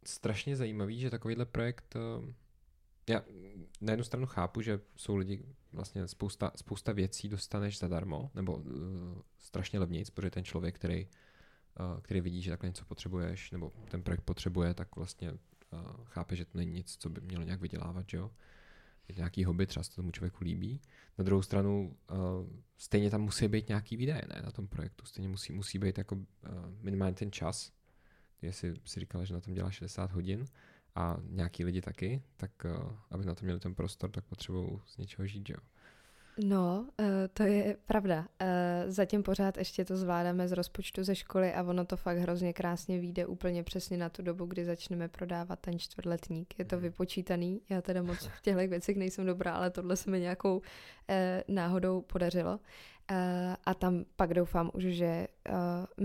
[0.05, 1.99] strašně zajímavý, že takovýhle projekt, eh,
[3.09, 3.21] já
[3.81, 8.63] na jednu stranu chápu, že jsou lidi, vlastně spousta, spousta věcí dostaneš zadarmo, nebo uh,
[9.37, 11.07] strašně levnějc, protože ten člověk, který,
[11.79, 15.37] uh, který vidí, že takhle něco potřebuješ, nebo ten projekt potřebuje, tak vlastně uh,
[16.03, 18.31] chápe, že to není nic, co by mělo nějak vydělávat, že jo.
[19.07, 20.81] Je nějaký hobby, třeba se tomu člověku líbí.
[21.17, 22.17] Na druhou stranu uh,
[22.77, 25.05] stejně tam musí být nějaký výdaje, ne, na tom projektu.
[25.05, 26.23] Stejně musí, musí být jako uh,
[26.81, 27.71] minimálně ten čas,
[28.41, 30.45] jestli si říkala, že na tom dělá 60 hodin
[30.95, 34.97] a nějaký lidi taky, tak uh, aby na to měli ten prostor, tak potřebují z
[34.97, 35.57] něčeho žít, jo.
[36.37, 38.19] No, uh, to je pravda.
[38.19, 38.47] Uh,
[38.87, 42.99] zatím pořád ještě to zvládáme z rozpočtu ze školy a ono to fakt hrozně krásně
[42.99, 46.59] vyjde úplně přesně na tu dobu, kdy začneme prodávat ten čtvrtletník.
[46.59, 46.83] Je to mhm.
[46.83, 50.61] vypočítaný, já teda moc v těchto věcech nejsem dobrá, ale tohle se mi nějakou
[51.47, 52.59] náhodou podařilo.
[53.11, 53.17] Uh,
[53.65, 55.55] a tam pak doufám už, že uh,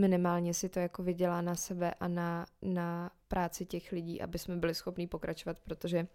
[0.00, 4.56] minimálně si to jako vydělá na sebe a na, na práci těch lidí, aby jsme
[4.56, 6.06] byli schopní pokračovat, protože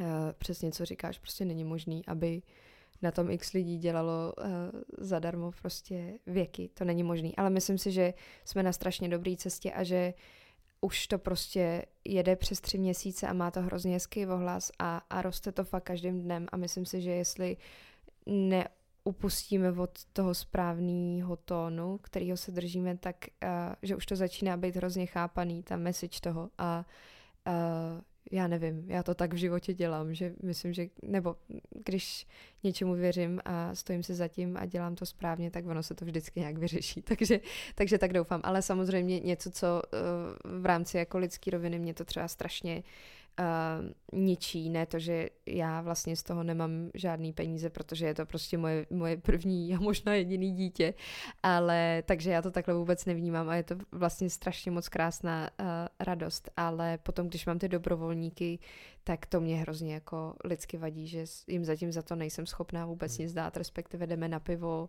[0.00, 0.06] uh,
[0.38, 2.42] přesně co říkáš, prostě není možný, aby
[3.02, 4.44] na tom x lidí dělalo uh,
[4.98, 6.70] zadarmo prostě věky.
[6.74, 7.36] To není možný.
[7.36, 10.14] Ale myslím si, že jsme na strašně dobré cestě a že
[10.80, 15.22] už to prostě jede přes tři měsíce a má to hrozně hezký ohlas a, a
[15.22, 17.56] roste to fakt každým dnem a myslím si, že jestli
[18.26, 18.68] ne
[19.08, 23.48] upustíme od toho správného tónu, kterýho se držíme, tak uh,
[23.82, 26.84] že už to začíná být hrozně chápaný, ta message toho a
[27.46, 27.52] uh,
[28.32, 31.36] já nevím, já to tak v životě dělám, že myslím, že, nebo
[31.84, 32.26] když
[32.62, 36.04] něčemu věřím a stojím se za tím a dělám to správně, tak ono se to
[36.04, 37.02] vždycky nějak vyřeší.
[37.08, 37.40] Takže,
[37.74, 38.40] takže tak doufám.
[38.44, 39.82] Ale samozřejmě něco, co
[40.46, 42.82] uh, v rámci jako lidský roviny mě to třeba strašně uh,
[43.38, 48.26] uh, ničí, ne to, že já vlastně z toho nemám žádný peníze, protože je to
[48.26, 50.94] prostě moje, moje první a možná jediný dítě,
[51.42, 55.66] ale takže já to takhle vůbec nevnímám a je to vlastně strašně moc krásná uh,
[56.00, 58.58] radost, ale potom, když mám ty dobrovolníky,
[59.04, 63.16] tak to mě hrozně jako lidsky vadí, že jim zatím za to nejsem schopná vůbec
[63.16, 63.24] hmm.
[63.24, 64.88] nic dát, respektive jdeme na pivo,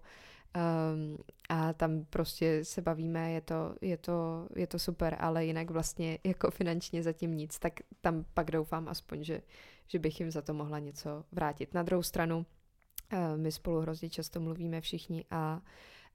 [0.55, 1.17] Um,
[1.49, 6.19] a tam prostě se bavíme, je to, je, to, je to super, ale jinak vlastně
[6.23, 9.41] jako finančně zatím nic, tak tam pak doufám aspoň, že,
[9.87, 11.73] že bych jim za to mohla něco vrátit.
[11.73, 15.61] Na druhou stranu, uh, my spolu hrozně často mluvíme všichni a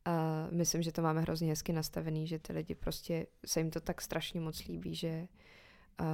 [0.06, 3.80] uh, myslím, že to máme hrozně hezky nastavený, že ty lidi prostě se jim to
[3.80, 5.28] tak strašně moc líbí, že
[6.00, 6.06] uh,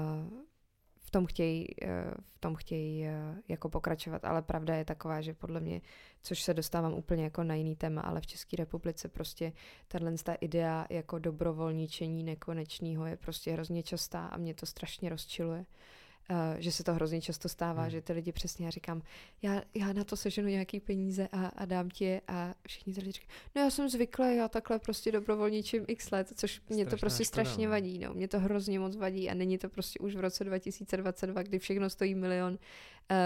[1.01, 5.34] v tom chtějí, eh, v tom chtějí eh, jako pokračovat, ale pravda je taková, že
[5.34, 5.80] podle mě,
[6.22, 9.53] což se dostávám úplně jako na jiný téma, ale v České republice prostě
[9.88, 15.64] tahle ta idea jako dobrovolničení nekonečného je prostě hrozně častá a mě to strašně rozčiluje.
[16.31, 17.91] Uh, že se to hrozně často stává, hmm.
[17.91, 19.03] že ty lidi přesně, já říkám,
[19.43, 23.01] já, já na to seženu nějaký peníze a, a dám ti je a všichni ty
[23.01, 26.87] lidi říkají, no já jsem zvyklý, já takhle prostě dobrovolničím x let, což Strašná mě
[26.87, 27.70] to prostě škoda, strašně no.
[27.70, 31.43] vadí, no, mě to hrozně moc vadí a není to prostě už v roce 2022,
[31.43, 32.59] kdy všechno stojí milion uh,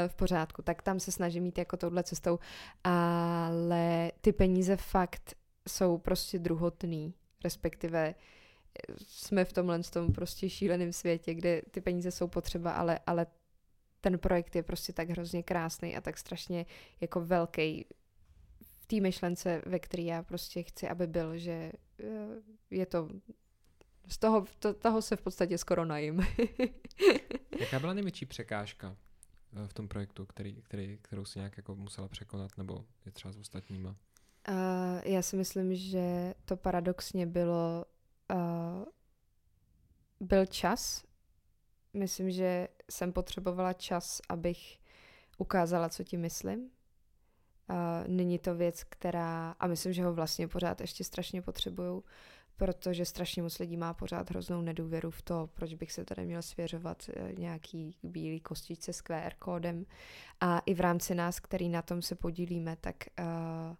[0.06, 2.38] v pořádku, tak tam se snažím mít jako touhle cestou,
[2.84, 5.34] ale ty peníze fakt
[5.68, 8.33] jsou prostě druhotný, respektive uh,
[8.98, 13.26] jsme v tomhle tom prostě šíleném světě, kde ty peníze jsou potřeba, ale, ale
[14.00, 16.66] ten projekt je prostě tak hrozně krásný a tak strašně
[17.00, 17.86] jako velký
[18.60, 22.06] v té myšlence, ve které já prostě chci, aby byl, že eh,
[22.70, 23.08] je to
[24.08, 26.20] z toho, to, toho se v podstatě skoro najím.
[27.60, 28.96] Jaká byla největší překážka
[29.56, 33.32] eh, v tom projektu, který, který, kterou si nějak jako musela překonat, nebo je třeba
[33.32, 33.96] s ostatníma?
[34.48, 37.84] Uh, já si myslím, že to paradoxně bylo
[38.32, 38.84] uh,
[40.20, 41.04] byl čas.
[41.94, 44.78] Myslím, že jsem potřebovala čas, abych
[45.38, 46.60] ukázala, co ti myslím.
[46.60, 52.04] Uh, není to věc, která, a myslím, že ho vlastně pořád ještě strašně potřebuju,
[52.56, 56.42] protože strašně moc lidí má pořád hroznou nedůvěru v to, proč bych se tady měl
[56.42, 59.86] svěřovat eh, nějaký bílý kostičce s QR kódem.
[60.40, 63.76] A i v rámci nás, který na tom se podílíme, tak uh,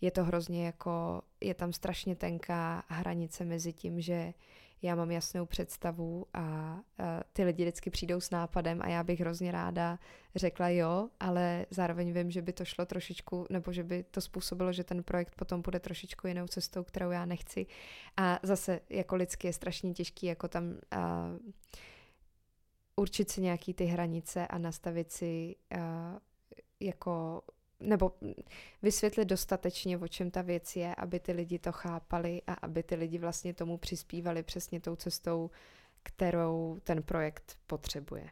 [0.00, 4.34] je to hrozně jako, je tam strašně tenká hranice mezi tím, že
[4.82, 6.80] já mám jasnou představu a, a
[7.32, 9.98] ty lidi vždycky přijdou s nápadem a já bych hrozně ráda
[10.36, 14.72] řekla jo, ale zároveň vím, že by to šlo trošičku, nebo že by to způsobilo,
[14.72, 17.66] že ten projekt potom bude trošičku jinou cestou, kterou já nechci.
[18.16, 21.28] A zase jako lidsky je strašně těžký jako tam a,
[22.96, 26.18] určit si nějaký ty hranice a nastavit si a,
[26.80, 27.42] jako
[27.80, 28.12] nebo
[28.82, 32.94] vysvětlit dostatečně, o čem ta věc je, aby ty lidi to chápali a aby ty
[32.94, 35.50] lidi vlastně tomu přispívali přesně tou cestou,
[36.02, 38.30] kterou ten projekt potřebuje.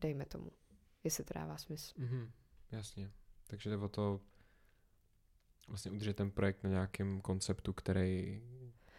[0.00, 0.50] Dejme tomu,
[1.04, 1.94] jestli to dává smysl.
[1.98, 2.30] Mm-hmm,
[2.72, 3.10] jasně.
[3.46, 4.20] Takže jde o to
[5.68, 8.42] vlastně udržet ten projekt na nějakém konceptu, který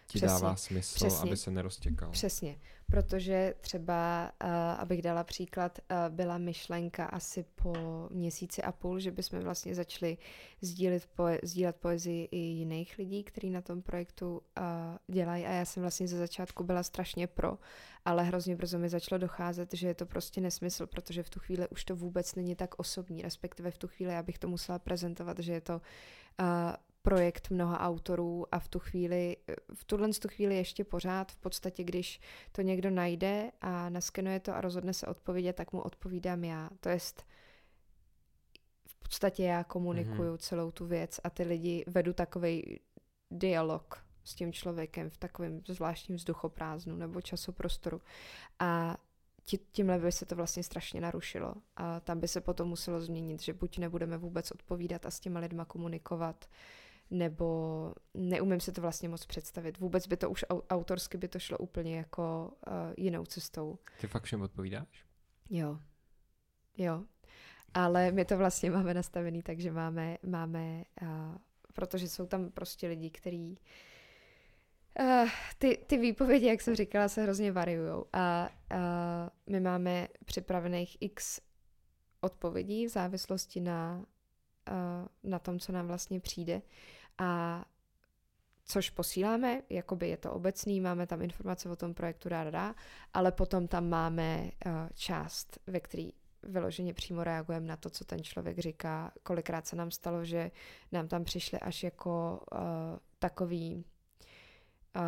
[0.09, 2.11] ti přesně, dává smysl, přesně, aby se neroztěkal.
[2.11, 7.73] Přesně, protože třeba, uh, abych dala příklad, uh, byla myšlenka asi po
[8.11, 10.17] měsíci a půl, že bychom vlastně začali
[10.61, 15.45] sdílet, poe- sdílet poezii i jiných lidí, kteří na tom projektu uh, dělají.
[15.45, 17.57] A já jsem vlastně ze začátku byla strašně pro,
[18.05, 21.67] ale hrozně brzo mi začalo docházet, že je to prostě nesmysl, protože v tu chvíli
[21.67, 25.39] už to vůbec není tak osobní, respektive v tu chvíli já bych to musela prezentovat,
[25.39, 26.45] že je to uh,
[27.01, 29.37] projekt mnoha autorů a v tu chvíli,
[29.73, 32.19] v tuhle tu chvíli ještě pořád, v podstatě, když
[32.51, 36.69] to někdo najde a naskenuje to a rozhodne se odpovědět, tak mu odpovídám já.
[36.79, 37.25] To jest,
[38.87, 40.37] v podstatě já komunikuju mm-hmm.
[40.37, 42.79] celou tu věc a ty lidi vedu takový
[43.31, 48.01] dialog s tím člověkem v takovém zvláštním vzduchoprázdnu nebo časoprostoru.
[48.59, 48.97] A
[49.71, 51.53] tímhle by se to vlastně strašně narušilo.
[51.75, 55.39] A tam by se potom muselo změnit, že buď nebudeme vůbec odpovídat a s těma
[55.39, 56.45] lidma komunikovat,
[57.11, 59.77] nebo neumím si to vlastně moc představit.
[59.77, 63.79] Vůbec by to už autorsky by to šlo úplně jako uh, jinou cestou.
[64.01, 65.05] Ty fakt všem odpovídáš?
[65.49, 65.79] Jo.
[66.77, 67.03] Jo.
[67.73, 71.07] Ale my to vlastně máme nastavený, takže máme, máme uh,
[71.73, 73.59] protože jsou tam prostě lidi, kteří
[74.99, 78.79] Uh, ty, ty výpovědi, jak jsem říkala, se hrozně variují a uh,
[79.47, 81.41] my máme připravených x
[82.21, 84.05] odpovědí v závislosti na,
[84.71, 86.61] uh, na tom, co nám vlastně přijde
[87.19, 87.65] a
[88.65, 92.75] což posíláme, jakoby je to obecný, máme tam informace o tom projektu rada,
[93.13, 96.13] ale potom tam máme uh, část, ve který
[96.43, 99.11] vyloženě přímo reagujeme na to, co ten člověk říká.
[99.23, 100.51] Kolikrát se nám stalo, že
[100.91, 102.59] nám tam přišly až jako uh,
[103.19, 103.85] takový
[104.95, 105.01] uh,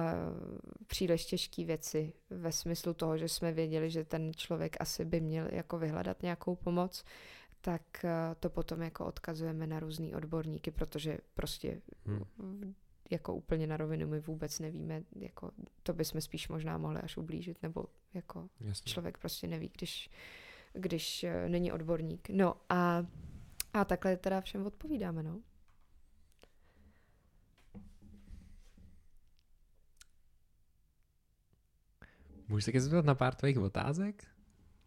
[0.87, 5.47] příliš těžké věci ve smyslu toho, že jsme věděli, že ten člověk asi by měl
[5.51, 7.03] jako vyhledat nějakou pomoc
[7.61, 12.75] tak eh, to potom jako odkazujeme na různý odborníky, protože prostě hmm.
[13.09, 15.51] jako úplně na rovinu my vůbec nevíme, jako
[15.83, 18.91] to bychom spíš možná mohli až ublížit, nebo jako Jasně.
[18.91, 20.09] člověk prostě neví, když,
[20.73, 22.29] když eh, není odborník.
[22.29, 23.05] No a,
[23.73, 25.41] a takhle teda všem odpovídáme, no.
[32.47, 34.30] Můžu se zeptat na pár tvých otázek?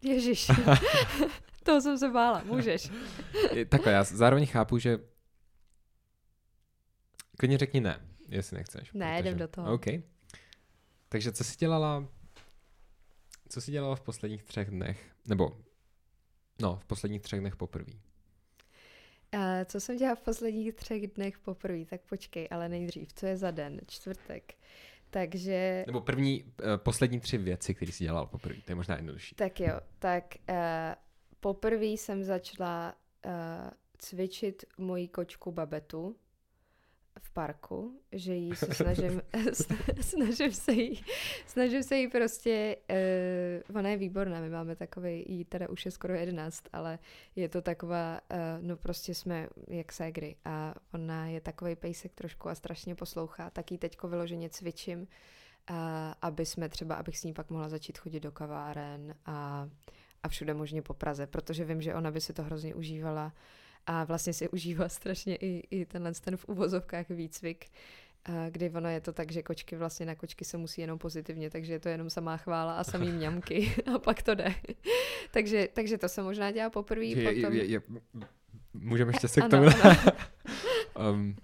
[0.05, 0.51] Ježíš.
[1.63, 2.91] Toho jsem se bála, můžeš.
[3.69, 4.99] Takhle, já zároveň chápu, že
[7.37, 7.99] klidně řekni ne,
[8.29, 8.93] jestli nechceš.
[8.93, 9.29] Ne, protože...
[9.29, 9.73] jdem do toho.
[9.73, 9.85] OK.
[11.09, 12.07] Takže co jsi dělala,
[13.49, 15.57] co jsi dělala v posledních třech dnech, nebo
[16.61, 17.93] no, v posledních třech dnech poprvé?
[19.33, 23.37] Uh, co jsem dělala v posledních třech dnech poprvé, tak počkej, ale nejdřív, co je
[23.37, 23.81] za den?
[23.87, 24.53] Čtvrtek.
[25.09, 25.83] Takže...
[25.87, 29.35] Nebo první, uh, poslední tři věci, které jsi dělal poprvé, to je možná jednodušší.
[29.35, 30.55] Tak jo, tak uh,
[31.39, 32.95] poprvé jsem začala
[33.25, 33.31] uh,
[33.97, 36.15] cvičit moji kočku Babetu
[37.19, 39.21] v parku, že jí se snažím,
[40.01, 41.03] snažím se jí,
[41.47, 42.77] snažím se jí prostě,
[43.69, 46.99] uh, ona je výborná, my máme takový, jí teda už je skoro jedenáct, ale
[47.35, 52.49] je to taková, uh, no prostě jsme jak ségry a ona je takový pejsek trošku
[52.49, 55.75] a strašně poslouchá, tak jí teďko vyloženě cvičím, uh,
[56.21, 59.69] aby jsme třeba, abych s ní pak mohla začít chodit do kaváren a
[60.25, 63.33] a všude možně po Praze, protože vím, že ona by si to hrozně užívala
[63.87, 67.65] a vlastně si užívá strašně i, i tenhle ten v uvozovkách výcvik,
[68.49, 71.73] kdy ono je to tak, že kočky vlastně na kočky se musí jenom pozitivně, takže
[71.73, 74.55] je to jenom samá chvála a samý mňamky a pak to jde.
[75.31, 77.07] takže, takže to se možná dělá poprvé.
[77.15, 77.53] Potom...
[77.53, 77.81] Je, je, je,
[78.73, 79.67] můžeme ještě se k tomu...
[81.11, 81.35] Um,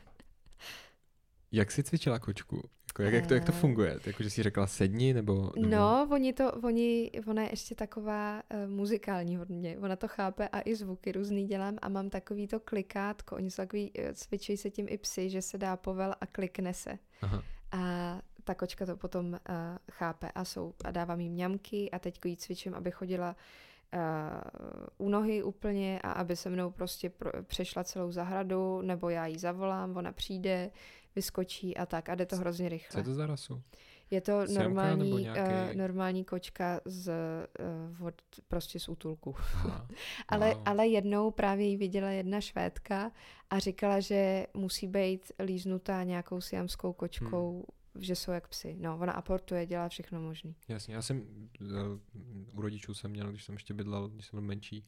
[1.52, 2.70] jak jsi cvičila kočku?
[2.92, 3.56] Jako jak, jak, to, jak to eh.
[3.60, 4.00] funguje?
[4.06, 5.76] Jako, že jsi řekla sedni, nebo, nebo...
[5.76, 9.78] No, oni to, oni, ona je ještě taková uh, muzikální hodně.
[9.82, 13.36] Ona to chápe a i zvuky různý dělám a mám takový to klikátko.
[13.36, 16.74] Oni jsou takový, uh, cvičí se tím i psy, že se dá povel a klikne
[16.74, 17.00] se.
[17.22, 17.44] Aha.
[17.72, 19.38] A ta kočka to potom uh,
[19.92, 23.36] chápe a, jsou, a dávám jí mňamky a teď jí cvičím, aby chodila
[23.94, 29.26] uh, u nohy úplně a aby se mnou prostě pro, přešla celou zahradu, nebo já
[29.26, 30.72] jí zavolám, ona přijde,
[31.16, 32.92] vyskočí a tak a jde to hrozně rychle.
[32.92, 33.62] Co je to za rasu?
[34.12, 37.12] Je to Siamka normální, nebo uh, nějaký- normální kočka z,
[38.00, 39.36] uh, od, prostě z útulku.
[39.38, 39.88] Aha.
[40.28, 40.64] Ale, Wow.
[40.66, 43.12] ale jednou právě jí viděla jedna švédka
[43.50, 47.54] a říkala, že musí být líznutá nějakou siamskou kočkou,
[47.96, 48.04] hmm.
[48.04, 48.76] že jsou jak psy.
[48.80, 50.56] No, ona aportuje, dělá všechno možný.
[50.68, 51.22] Jasně, já jsem
[51.62, 51.68] uh,
[52.58, 54.86] u rodičů jsem měl, když jsem ještě bydlel, když jsem byl menší,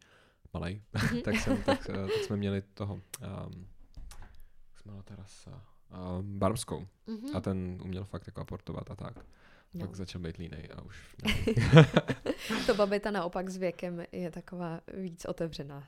[0.53, 0.81] malej,
[1.23, 3.01] tak, jsem, tak, tak jsme měli toho, um,
[4.69, 6.87] jak se jmenovala ta rasa, uh, barmskou.
[7.07, 7.35] Mm-hmm.
[7.37, 9.25] A ten uměl fakt jako aportovat a tak.
[9.73, 9.85] no.
[9.87, 11.15] Pak začal být línej a už
[12.65, 15.87] To babeta naopak s věkem je taková víc otevřená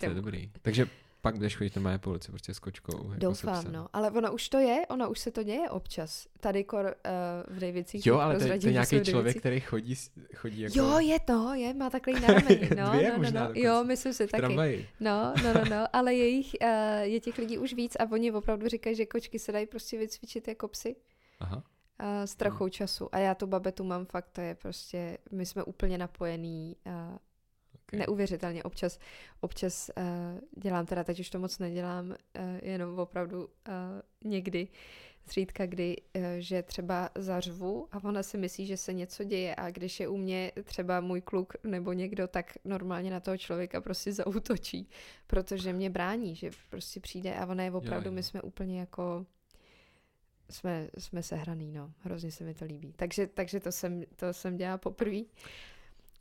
[0.00, 0.50] to je dobrý.
[0.62, 0.86] Takže
[1.26, 2.96] pak budeš chodit normálně po ulici prostě s kočkou.
[2.96, 3.72] Jako Doufám, psem.
[3.72, 3.88] no.
[3.92, 6.26] Ale ona už to je, ona už se to děje občas.
[6.40, 8.06] Tady kor uh, v Davicích.
[8.06, 9.94] Jo, ale to, je- nějaký člověk, který chodí,
[10.36, 13.50] chodí jako Jo, je to, je, má takový náramení, no, Dvě no, no, možná no.
[13.54, 14.40] Jo, myslím si taky.
[14.40, 14.88] tramvaji.
[15.00, 16.68] No, no, no, no, ale je, jich, uh,
[17.00, 20.48] je těch lidí už víc a oni opravdu říkají, že kočky se dají prostě vycvičit
[20.48, 20.96] jako psy
[21.40, 21.56] Aha.
[21.56, 21.62] uh,
[22.24, 23.08] s trochou času.
[23.14, 26.92] A já tu babetu mám fakt, to je prostě, my jsme úplně napojení, uh,
[27.88, 28.00] Okay.
[28.00, 28.62] neuvěřitelně.
[28.62, 28.98] Občas,
[29.40, 30.04] občas uh,
[30.62, 32.14] dělám, teda teď už to moc nedělám, uh,
[32.62, 33.50] jenom opravdu uh,
[34.24, 34.68] někdy,
[35.26, 39.70] zřídka kdy, uh, že třeba zařvu a ona si myslí, že se něco děje a
[39.70, 44.12] když je u mě třeba můj kluk nebo někdo, tak normálně na toho člověka prostě
[44.12, 44.88] zautočí,
[45.26, 48.14] protože mě brání, že prostě přijde a ona je opravdu, jo.
[48.14, 49.26] my jsme úplně jako
[50.50, 51.92] jsme, jsme sehraný, no.
[51.98, 52.92] Hrozně se mi to líbí.
[52.96, 55.20] Takže, takže to, jsem, to jsem dělala poprvé.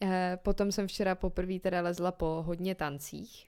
[0.06, 3.47] Eh, potom jsem včera poprvé teda lezla po hodně tancích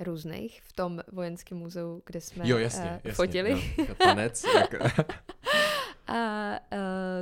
[0.00, 3.12] různých v tom vojenském muzeu, kde jsme Jo, jasně, eh, jasně.
[3.12, 3.74] fotili.
[3.78, 3.94] Jo.
[3.98, 4.44] Tanec.
[4.54, 4.74] Jak,
[6.08, 6.78] A uh,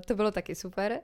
[0.06, 0.92] to bylo taky super.
[0.92, 0.98] Uh,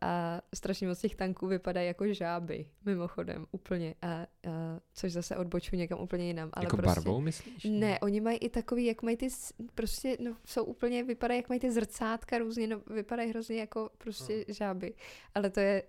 [0.00, 0.21] a
[0.54, 3.94] strašně moc těch tanků vypadají jako žáby, mimochodem, úplně.
[4.02, 4.52] A, uh,
[4.94, 6.50] což zase odbočuji někam úplně jinam.
[6.52, 7.64] Ale jako prostě, barvou, myslíš?
[7.64, 9.28] Ne, oni mají i takový, jak mají ty,
[9.74, 14.44] prostě, no, jsou úplně, vypadají, jak mají ty zrcátka různě, no, vypadají hrozně jako prostě
[14.48, 14.94] žáby.
[15.34, 15.82] Ale to je,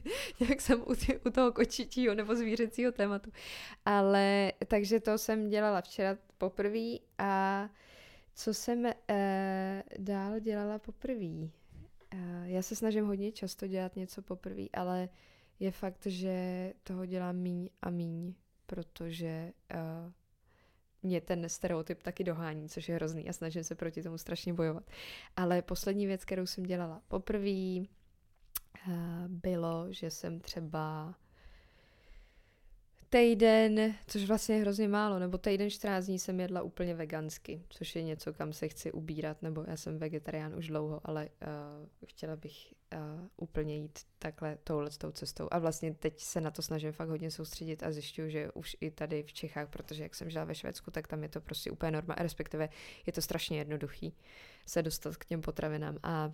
[0.48, 3.30] jak jsem u, tě, u toho kočičího nebo zvířecího tématu.
[3.84, 7.68] Ale, takže to jsem dělala včera poprvé a
[8.34, 11.59] co jsem eh, dál dělala poprvé?
[12.14, 15.08] Eh, já se snažím hodně často dělat něco poprvé, ale
[15.60, 18.34] je fakt, že toho dělám míň a míň,
[18.66, 19.76] protože eh,
[21.02, 24.90] mě ten stereotyp taky dohání, což je hrozný a snažím se proti tomu strašně bojovat.
[25.36, 27.84] Ale poslední věc, kterou jsem dělala poprvé, eh,
[29.28, 31.14] bylo, že jsem třeba
[33.10, 37.96] týden, což vlastně je hrozně málo, nebo týden 14 dní jsem jedla úplně vegansky, což
[37.96, 42.36] je něco, kam se chci ubírat, nebo já jsem vegetarián už dlouho, ale uh, chtěla
[42.36, 45.48] bych uh, úplně jít takhle touhle tou cestou.
[45.50, 48.90] A vlastně teď se na to snažím fakt hodně soustředit a zjišťuju, že už i
[48.90, 51.90] tady v Čechách, protože jak jsem žila ve Švédsku, tak tam je to prostě úplně
[51.90, 52.68] normální, respektive
[53.06, 54.14] je to strašně jednoduchý
[54.66, 56.32] se dostat k těm potravinám a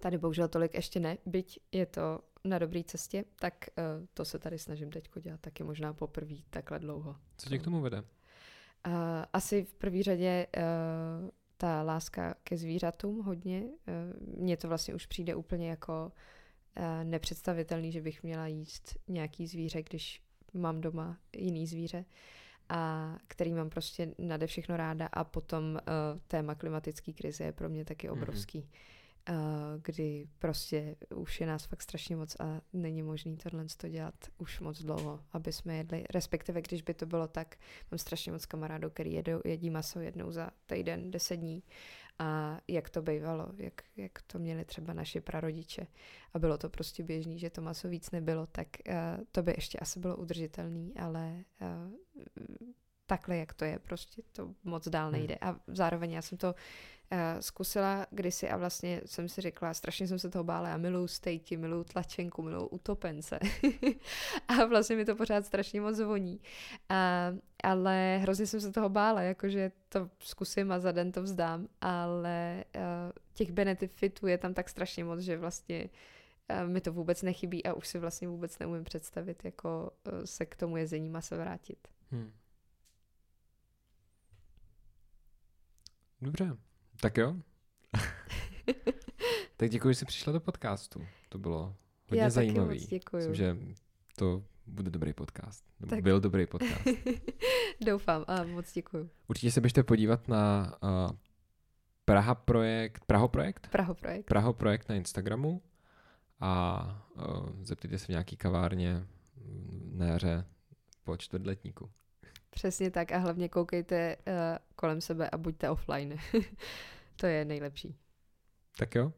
[0.00, 4.38] Tady bohužel tolik ještě ne, byť je to na dobré cestě, tak uh, to se
[4.38, 7.16] tady snažím teď dělat taky možná poprvé takhle dlouho.
[7.36, 8.00] Co tě k tomu vede?
[8.00, 8.92] Uh,
[9.32, 10.62] asi v první řadě uh,
[11.56, 13.62] ta láska ke zvířatům hodně.
[13.62, 16.12] Uh, Mně to vlastně už přijde úplně jako
[16.78, 20.22] uh, nepředstavitelný, že bych měla jíst nějaký zvíře, když
[20.54, 22.04] mám doma jiný zvíře
[22.68, 27.68] a který mám prostě nade všechno ráda a potom uh, téma klimatické krize je pro
[27.68, 28.18] mě taky Mhm.
[28.18, 28.58] obrovský.
[28.58, 28.66] Uh,
[29.82, 34.60] kdy prostě už je nás fakt strašně moc a není možný tohle to dělat už
[34.60, 37.56] moc dlouho, aby jsme jedli, respektive když by to bylo tak,
[37.90, 41.62] mám strašně moc kamarádů, který jedou, jedí maso jednou za týden, deset dní
[42.18, 45.86] a jak to bývalo, jak, jak to měli třeba naši prarodiče
[46.34, 48.94] a bylo to prostě běžný, že to maso víc nebylo, tak uh,
[49.32, 52.28] to by ještě asi bylo udržitelný, ale uh,
[53.06, 55.18] takhle, jak to je, prostě to moc dál Hmm.
[55.18, 55.36] nejde.
[55.40, 56.54] A zároveň já jsem to uh,
[57.40, 61.56] zkusila kdysi a vlastně jsem si řekla, strašně jsem se toho bála, já miluju stejky,
[61.56, 63.38] miluju tlačenku, miluju utopence.
[64.48, 66.40] a vlastně mi to pořád strašně moc voní.
[66.88, 67.32] A,
[67.62, 72.64] ale hrozně jsem se toho bála, jakože to zkusím a za den to vzdám, ale
[72.76, 72.82] uh,
[73.34, 75.88] těch benefitů je tam tak strašně moc, že vlastně
[76.50, 79.90] uh, mi to vůbec nechybí a už si vlastně vůbec neumím představit, jako
[80.24, 81.88] se k tomu jezení masa vrátit.
[82.10, 82.32] Hmm.
[86.20, 86.56] Dobře,
[87.00, 87.36] tak jo.
[89.56, 91.06] tak děkuji, že jsi přišla do podcastu.
[91.28, 91.76] To bylo
[92.08, 92.68] hodně Já zajímavý.
[92.68, 93.28] taky moc děkuju.
[93.28, 93.56] Myslím, že
[94.16, 95.64] to bude dobrý podcast.
[95.90, 96.02] Tak.
[96.02, 96.84] byl dobrý podcast.
[97.86, 99.10] Doufám a moc děkuju.
[99.28, 101.16] Určitě se běžte podívat na uh,
[102.04, 103.68] Praha projekt, Praho projekt?
[103.70, 104.26] Praho projekt.
[104.26, 105.62] Praho projekt na Instagramu
[106.40, 106.82] a
[107.16, 109.06] uh, zeptejte se v nějaký kavárně
[109.92, 110.44] na jaře
[111.04, 111.90] po čtvrtletníku.
[112.56, 114.32] Přesně tak a hlavně koukejte uh,
[114.76, 116.16] kolem sebe a buďte offline.
[117.16, 117.96] to je nejlepší.
[118.78, 119.12] Tak jo.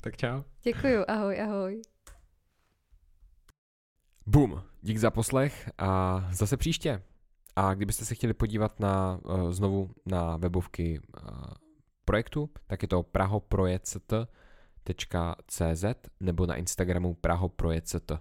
[0.00, 0.42] Tak čau.
[0.62, 1.82] Děkuju, ahoj, ahoj.
[4.26, 7.02] Bum, dík za poslech a zase příště.
[7.56, 11.04] A kdybyste se chtěli podívat na, uh, znovu na webovky uh,
[12.04, 15.84] projektu, tak je to prahoproject.cz
[16.20, 18.12] nebo na Instagramu prahoproject.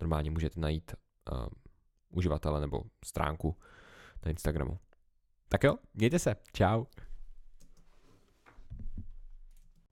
[0.00, 0.94] Normálně můžete najít
[1.32, 1.46] uh,
[2.16, 3.56] uživatele nebo stránku
[4.24, 4.78] na Instagramu.
[5.48, 6.84] Tak jo, mějte se, čau.